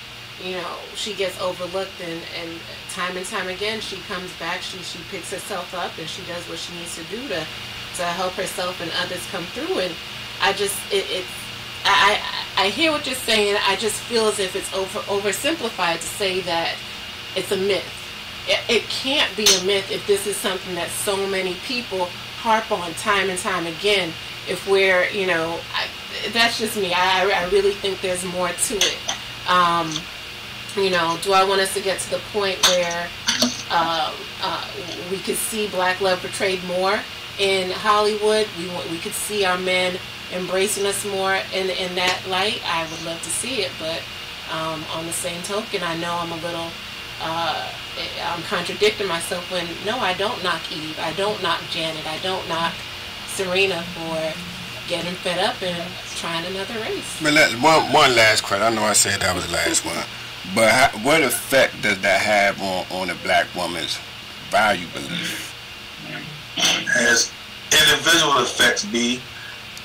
you 0.44 0.52
know 0.52 0.76
she 0.94 1.16
gets 1.16 1.40
overlooked 1.42 2.00
and 2.02 2.22
and 2.40 2.60
time 2.92 3.18
and 3.18 3.26
time 3.26 3.48
again 3.48 3.82
she 3.82 3.98
comes 4.08 4.32
back. 4.38 4.62
She 4.62 4.78
she 4.80 5.00
picks 5.10 5.32
herself 5.32 5.74
up 5.74 5.98
and 5.98 6.08
she 6.08 6.22
does 6.28 6.48
what 6.48 6.60
she 6.60 6.76
needs 6.76 6.96
to 6.96 7.04
do 7.06 7.28
to 7.30 7.46
to 7.98 8.04
help 8.04 8.34
herself 8.34 8.80
and 8.82 8.92
others 9.02 9.26
come 9.32 9.44
through. 9.46 9.80
And 9.80 9.94
I 10.42 10.54
just 10.54 10.78
it, 10.94 11.06
it's 11.10 11.36
I, 11.86 12.22
I 12.22 12.45
hear 12.70 12.92
what 12.92 13.06
you're 13.06 13.16
saying. 13.16 13.58
I 13.68 13.76
just 13.76 14.00
feel 14.02 14.28
as 14.28 14.40
if 14.40 14.56
it's 14.56 14.74
over 14.74 15.00
oversimplified 15.00 15.98
to 15.98 16.04
say 16.06 16.42
that 16.42 16.76
it's 17.36 17.52
a 17.52 17.58
myth. 17.58 17.86
It, 18.48 18.60
it 18.70 18.84
can't 18.84 19.36
be 19.36 19.46
a 19.46 19.64
myth 19.66 19.92
if 19.92 20.06
this 20.08 20.28
is 20.28 20.36
something 20.36 20.76
that 20.76 20.90
so 20.90 21.28
many 21.28 21.56
people 21.66 22.06
harp 22.38 22.72
on 22.72 22.94
time 22.94 23.30
and 23.30 23.40
time 23.40 23.66
again. 23.66 24.14
If 24.48 24.68
we're, 24.70 25.06
you 25.10 25.26
know, 25.26 25.60
I, 25.74 25.88
that's 26.32 26.60
just 26.60 26.78
me. 26.78 26.94
I, 26.94 27.30
I 27.30 27.50
really 27.50 27.74
think 27.74 28.02
there's 28.02 28.24
more 28.26 28.50
to 28.50 28.76
it. 28.76 28.98
Um, 29.50 29.92
you 30.76 30.90
know, 30.90 31.18
do 31.22 31.34
I 31.34 31.44
want 31.44 31.62
us 31.62 31.74
to 31.74 31.82
get 31.82 32.00
to 32.00 32.12
the 32.12 32.20
point 32.32 32.62
where 32.68 33.08
uh, 33.72 34.14
uh, 34.42 34.68
we 35.10 35.18
could 35.18 35.38
see 35.38 35.68
black 35.70 36.02
love 36.02 36.20
portrayed 36.22 36.64
more 36.66 37.00
in 37.40 37.72
Hollywood? 37.72 38.48
We 38.60 38.68
want, 38.70 38.90
we 38.92 39.00
could 39.00 39.14
see 39.14 39.46
our 39.46 39.58
men 39.58 39.98
embracing 40.34 40.86
us 40.86 41.06
more 41.06 41.36
in 41.54 41.70
in 41.70 41.96
that 41.96 42.22
light, 42.28 42.62
I 42.66 42.84
would 42.90 43.04
love 43.06 43.22
to 43.22 43.30
see 43.30 43.62
it. 43.62 43.72
But 43.80 44.02
um, 44.52 44.84
on 44.94 45.06
the 45.06 45.14
same 45.14 45.42
token, 45.44 45.84
I 45.84 45.98
know 45.98 46.14
I'm 46.14 46.32
a 46.32 46.42
little. 46.42 46.70
Uh, 47.22 47.72
I'm 48.24 48.44
contradicting 48.44 49.08
myself 49.08 49.50
when 49.50 49.66
no, 49.86 49.98
I 50.00 50.14
don't 50.16 50.44
knock 50.44 50.70
Eve, 50.70 51.00
I 51.00 51.14
don't 51.14 51.42
knock 51.42 51.62
Janet, 51.72 52.06
I 52.06 52.20
don't 52.20 52.46
knock 52.50 52.74
Serena 53.28 53.82
for 53.96 54.34
getting 54.90 55.14
fed 55.16 55.40
up 55.40 55.62
and 55.64 55.82
trying 56.18 56.46
another 56.46 56.78
race. 56.82 57.22
But 57.22 57.34
let, 57.34 57.54
one 57.62 57.92
one 57.94 58.16
last 58.16 58.44
question. 58.44 58.66
I 58.66 58.70
know 58.70 58.84
I 58.84 58.94
said 58.94 59.22
that 59.22 59.34
was 59.34 59.48
the 59.48 59.54
last 59.54 59.86
one, 59.86 59.96
but 60.54 60.70
how, 60.70 60.90
what 61.00 61.24
effect 61.24 61.82
does 61.82 62.02
that 62.02 62.22
have 62.22 62.62
on 62.62 62.86
on 62.92 63.10
a 63.10 63.16
black 63.24 63.48
woman's 63.56 63.98
value 64.50 64.88
belief? 64.94 65.54
Has 66.58 67.32
individual 67.72 68.44
effects 68.44 68.86
be 68.86 69.22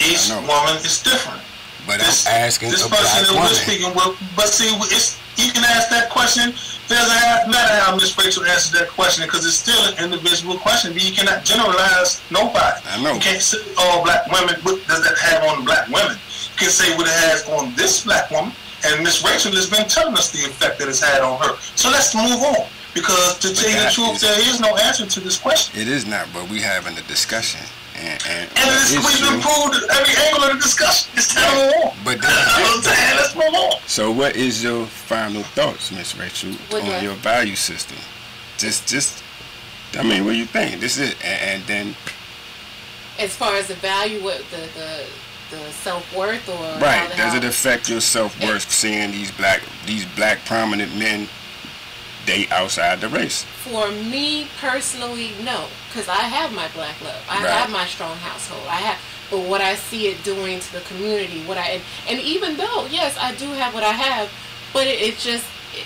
each 0.00 0.32
woman 0.32 0.76
is 0.82 1.02
different. 1.02 1.40
But 1.86 2.00
this, 2.00 2.26
I'm 2.26 2.48
asking 2.48 2.70
this 2.70 2.86
person 2.86 3.24
that 3.24 3.32
we're 3.32 3.56
speaking 3.56 3.92
with. 3.94 4.16
But 4.36 4.48
see, 4.48 4.68
it's, 4.92 5.20
you 5.36 5.52
can 5.52 5.64
ask 5.64 5.88
that 5.90 6.10
question. 6.10 6.52
Doesn't 6.88 7.50
matter 7.50 7.74
how 7.80 7.94
Miss 7.94 8.16
Rachel 8.18 8.44
answers 8.44 8.72
that 8.78 8.90
question 8.90 9.24
because 9.24 9.46
it's 9.46 9.56
still 9.56 9.78
an 9.88 9.96
individual 10.02 10.58
question. 10.58 10.92
But 10.92 11.04
you 11.04 11.14
cannot 11.14 11.44
generalize 11.44 12.20
nobody. 12.30 12.82
I 12.84 13.02
know. 13.02 13.14
You 13.14 13.20
can't 13.20 13.40
say 13.40 13.58
all 13.78 14.02
black 14.02 14.26
women. 14.32 14.60
What 14.62 14.82
does 14.88 15.04
that 15.04 15.16
have 15.18 15.44
on 15.44 15.64
black 15.64 15.88
women? 15.88 16.16
You 16.16 16.68
can 16.68 16.70
say 16.70 16.96
what 16.96 17.06
it 17.06 17.16
has 17.30 17.48
on 17.48 17.74
this 17.76 18.04
black 18.04 18.30
woman. 18.30 18.52
And 18.84 19.04
Miss 19.04 19.22
Rachel 19.22 19.52
has 19.52 19.68
been 19.68 19.86
telling 19.88 20.14
us 20.14 20.32
the 20.32 20.48
effect 20.48 20.78
that 20.80 20.88
it's 20.88 21.00
had 21.00 21.22
on 21.22 21.38
her. 21.40 21.56
So 21.76 21.90
let's 21.90 22.14
move 22.14 22.42
on. 22.42 22.66
Because 22.92 23.38
to 23.38 23.48
but 23.48 23.56
tell 23.56 23.70
you 23.70 23.80
the 23.86 23.90
truth, 23.90 24.14
is, 24.16 24.20
there 24.22 24.40
is 24.50 24.60
no 24.60 24.76
answer 24.76 25.06
to 25.06 25.20
this 25.20 25.38
question. 25.38 25.80
It 25.80 25.86
is 25.86 26.06
not, 26.06 26.26
but 26.32 26.50
we're 26.50 26.66
having 26.66 26.98
a 26.98 27.02
discussion. 27.02 27.60
And, 28.00 28.22
and, 28.28 28.50
and 28.56 28.70
this, 28.70 28.96
we've 28.96 29.34
improved 29.34 29.84
every 29.92 30.14
angle 30.24 30.44
of 30.44 30.56
the 30.56 30.62
discussion. 30.62 31.12
It's 31.14 31.34
time 31.34 31.52
to 31.54 31.76
move 31.76 31.84
on. 31.84 31.96
But 32.02 32.22
then, 32.22 33.16
let's 33.16 33.34
move 33.34 33.54
on. 33.54 33.80
So, 33.86 34.10
what 34.10 34.36
is 34.36 34.64
your 34.64 34.86
final 34.86 35.42
thoughts, 35.42 35.92
Miss 35.92 36.16
Rachel, 36.16 36.52
what 36.70 36.82
on 36.82 37.04
your 37.04 37.14
value 37.16 37.56
system? 37.56 37.98
Just, 38.56 38.88
just, 38.88 39.22
I 39.94 40.02
mean, 40.02 40.24
what 40.24 40.32
do 40.32 40.38
you 40.38 40.46
think? 40.46 40.80
This 40.80 40.98
is, 40.98 41.12
and, 41.22 41.42
and 41.42 41.62
then. 41.64 41.94
As 43.18 43.36
far 43.36 43.54
as 43.56 43.68
the 43.68 43.74
value, 43.74 44.24
what 44.24 44.38
the 44.50 44.66
the 44.78 45.04
the 45.50 45.72
self 45.72 46.16
worth, 46.16 46.48
or 46.48 46.80
right? 46.80 47.12
Does 47.16 47.34
it 47.34 47.44
affect 47.44 47.90
your 47.90 48.00
self 48.00 48.40
worth 48.40 48.70
seeing 48.70 49.10
these 49.10 49.30
black 49.32 49.60
these 49.84 50.06
black 50.16 50.38
prominent 50.46 50.96
men 50.96 51.28
date 52.24 52.50
outside 52.50 53.00
the 53.00 53.08
race? 53.08 53.44
For 53.64 53.90
me 53.90 54.48
personally, 54.58 55.32
no, 55.44 55.66
because 55.88 56.08
I 56.08 56.22
have 56.22 56.52
my 56.54 56.68
black 56.68 56.98
love. 57.02 57.22
I 57.28 57.44
right. 57.44 57.52
have 57.52 57.70
my 57.70 57.84
strong 57.84 58.16
household. 58.16 58.66
I 58.66 58.76
have, 58.76 58.98
but 59.30 59.46
what 59.48 59.60
I 59.60 59.74
see 59.74 60.06
it 60.06 60.24
doing 60.24 60.60
to 60.60 60.72
the 60.72 60.80
community, 60.80 61.44
what 61.44 61.58
I 61.58 61.66
and, 61.68 61.82
and 62.08 62.20
even 62.20 62.56
though 62.56 62.86
yes, 62.90 63.18
I 63.20 63.34
do 63.34 63.46
have 63.52 63.74
what 63.74 63.82
I 63.82 63.92
have, 63.92 64.32
but 64.72 64.86
it, 64.86 65.00
it 65.00 65.18
just 65.18 65.44
it, 65.74 65.84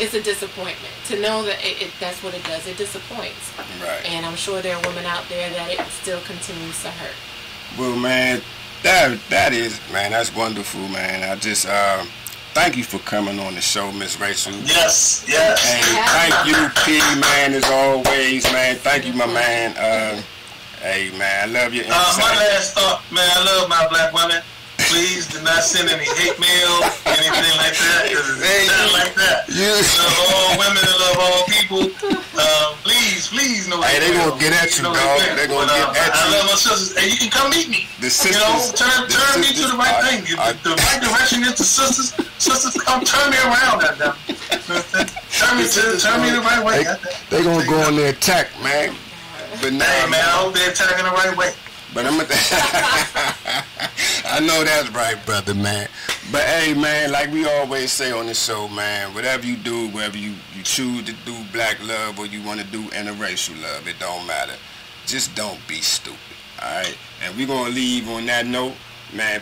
it's 0.00 0.14
a 0.14 0.22
disappointment 0.22 0.94
to 1.08 1.20
know 1.20 1.44
that 1.44 1.62
it, 1.62 1.82
it, 1.82 1.90
that's 2.00 2.22
what 2.22 2.32
it 2.32 2.42
does. 2.44 2.66
It 2.66 2.78
disappoints. 2.78 3.52
Right. 3.80 4.00
And 4.06 4.24
I'm 4.24 4.36
sure 4.36 4.62
there 4.62 4.76
are 4.76 4.82
women 4.88 5.04
out 5.04 5.28
there 5.28 5.50
that 5.50 5.70
it 5.70 5.86
still 5.88 6.20
continues 6.22 6.82
to 6.82 6.90
hurt. 6.90 7.14
Well, 7.78 7.94
man, 7.94 8.40
that 8.82 9.18
that 9.28 9.52
is 9.52 9.78
man, 9.92 10.12
that's 10.12 10.34
wonderful, 10.34 10.88
man. 10.88 11.28
I 11.30 11.36
just. 11.36 11.66
Uh, 11.68 12.06
thank 12.56 12.74
you 12.74 12.84
for 12.84 12.98
coming 13.00 13.38
on 13.38 13.54
the 13.54 13.60
show, 13.60 13.92
Miss 13.92 14.18
Rachel. 14.18 14.54
Yes, 14.64 15.26
yes. 15.28 15.60
And 15.60 15.84
thank 16.08 16.48
you, 16.48 16.56
P, 16.88 16.96
man, 17.20 17.52
as 17.52 17.68
always, 17.68 18.50
man. 18.50 18.76
Thank 18.76 19.04
you, 19.04 19.12
my 19.12 19.26
man. 19.26 19.76
Uh, 19.76 20.22
hey, 20.80 21.12
man, 21.18 21.50
I 21.50 21.52
love 21.52 21.74
you. 21.74 21.84
Uh, 21.84 22.16
my 22.16 22.32
last 22.32 22.72
thought, 22.72 23.04
man, 23.12 23.28
I 23.28 23.44
love 23.44 23.68
my 23.68 23.86
black 23.90 24.14
women. 24.14 24.40
Please 24.88 25.28
do 25.28 25.42
not 25.42 25.64
send 25.64 25.90
any 25.90 26.08
hate 26.16 26.40
mail, 26.40 26.80
anything 27.04 27.56
like 27.60 27.76
that, 27.76 28.08
because 28.08 28.24
it's 28.24 28.40
hey, 28.40 28.64
not 28.72 29.04
like 29.04 29.14
that. 29.20 29.44
You 29.52 29.76
love 29.76 30.16
all 30.32 30.56
women 30.56 30.80
and 30.80 30.96
love 30.96 31.18
all 31.20 31.44
people. 31.44 32.16
Please, 33.26 33.66
please, 33.66 33.68
no. 33.68 33.82
Hey, 33.82 33.98
they 33.98 34.14
gonna 34.14 34.38
get 34.38 34.52
at 34.54 34.76
you, 34.76 34.82
no 34.84 34.94
dog. 34.94 35.18
They 35.34 35.46
gonna 35.46 35.66
but, 35.66 35.74
get 35.74 35.88
uh, 35.88 36.06
at 36.06 36.14
I 36.14 36.30
you. 36.30 36.34
I 36.34 36.38
love 36.38 36.46
my 36.46 36.54
sisters. 36.54 36.96
Hey, 36.96 37.10
you 37.10 37.16
can 37.18 37.30
come 37.30 37.50
meet 37.50 37.68
me. 37.68 37.86
The 38.00 38.10
sisters, 38.10 38.38
you 38.38 38.46
know, 38.46 38.70
turn, 38.78 39.10
turn 39.10 39.42
sisters, 39.42 39.42
me 39.42 39.50
to 39.62 39.64
the 39.72 39.78
right 39.78 39.98
I, 39.98 40.06
thing. 40.06 40.38
I, 40.38 40.52
the, 40.62 40.70
the 40.70 40.76
right 40.78 41.00
direction 41.02 41.42
is 41.42 41.58
the 41.58 41.64
sisters. 41.66 42.14
Sisters, 42.38 42.74
come 42.82 43.02
turn 43.02 43.30
me 43.30 43.38
around, 43.42 43.82
goddamn. 43.82 44.14
turn 45.34 45.52
me 45.58 45.66
to, 45.66 45.82
turn 45.98 46.22
me 46.22 46.30
the 46.30 46.42
right 46.44 46.62
way. 46.62 46.86
They, 46.86 47.38
they 47.38 47.42
gonna 47.42 47.66
go 47.66 47.78
on 47.82 47.96
their 47.96 48.14
attack, 48.14 48.46
man. 48.62 48.94
But 49.60 49.72
now, 49.72 49.90
hey, 49.90 50.10
man, 50.10 50.22
I 50.22 50.46
hope 50.46 50.54
they're 50.54 50.70
attacking 50.70 51.04
the 51.04 51.10
right 51.10 51.34
way. 51.36 51.50
But 51.94 52.04
I'm 52.06 52.20
a 52.20 52.26
I 54.28 54.40
know 54.40 54.62
that's 54.64 54.90
right, 54.90 55.16
brother, 55.24 55.54
man. 55.54 55.88
But 56.30 56.42
hey, 56.42 56.74
man, 56.74 57.10
like 57.10 57.32
we 57.32 57.48
always 57.48 57.90
say 57.90 58.12
on 58.12 58.26
the 58.26 58.34
show, 58.34 58.68
man, 58.68 59.14
whatever 59.14 59.46
you 59.46 59.56
do, 59.56 59.88
you, 60.12 60.34
you 60.54 60.55
choose 60.66 61.04
to 61.04 61.12
do 61.24 61.36
black 61.52 61.78
love 61.86 62.18
or 62.18 62.26
you 62.26 62.42
want 62.42 62.60
to 62.60 62.66
do 62.66 62.82
interracial 62.88 63.60
love, 63.62 63.86
it 63.86 63.98
don't 64.00 64.26
matter. 64.26 64.54
Just 65.06 65.34
don't 65.36 65.60
be 65.68 65.76
stupid, 65.76 66.18
all 66.60 66.68
right? 66.68 66.98
And 67.22 67.36
we're 67.36 67.46
going 67.46 67.66
to 67.66 67.72
leave 67.72 68.08
on 68.08 68.26
that 68.26 68.46
note, 68.46 68.74
man. 69.14 69.40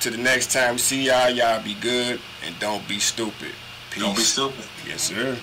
To 0.00 0.10
the 0.10 0.18
next 0.18 0.52
time 0.52 0.74
we 0.74 0.78
see 0.78 1.06
y'all, 1.06 1.30
y'all 1.30 1.62
be 1.62 1.74
good 1.74 2.20
and 2.46 2.58
don't 2.60 2.86
be 2.88 2.98
stupid. 2.98 3.52
Peace. 3.90 4.02
Don't 4.02 4.16
be 4.16 4.22
stupid. 4.22 4.64
Yes, 4.86 5.02
sir. 5.02 5.36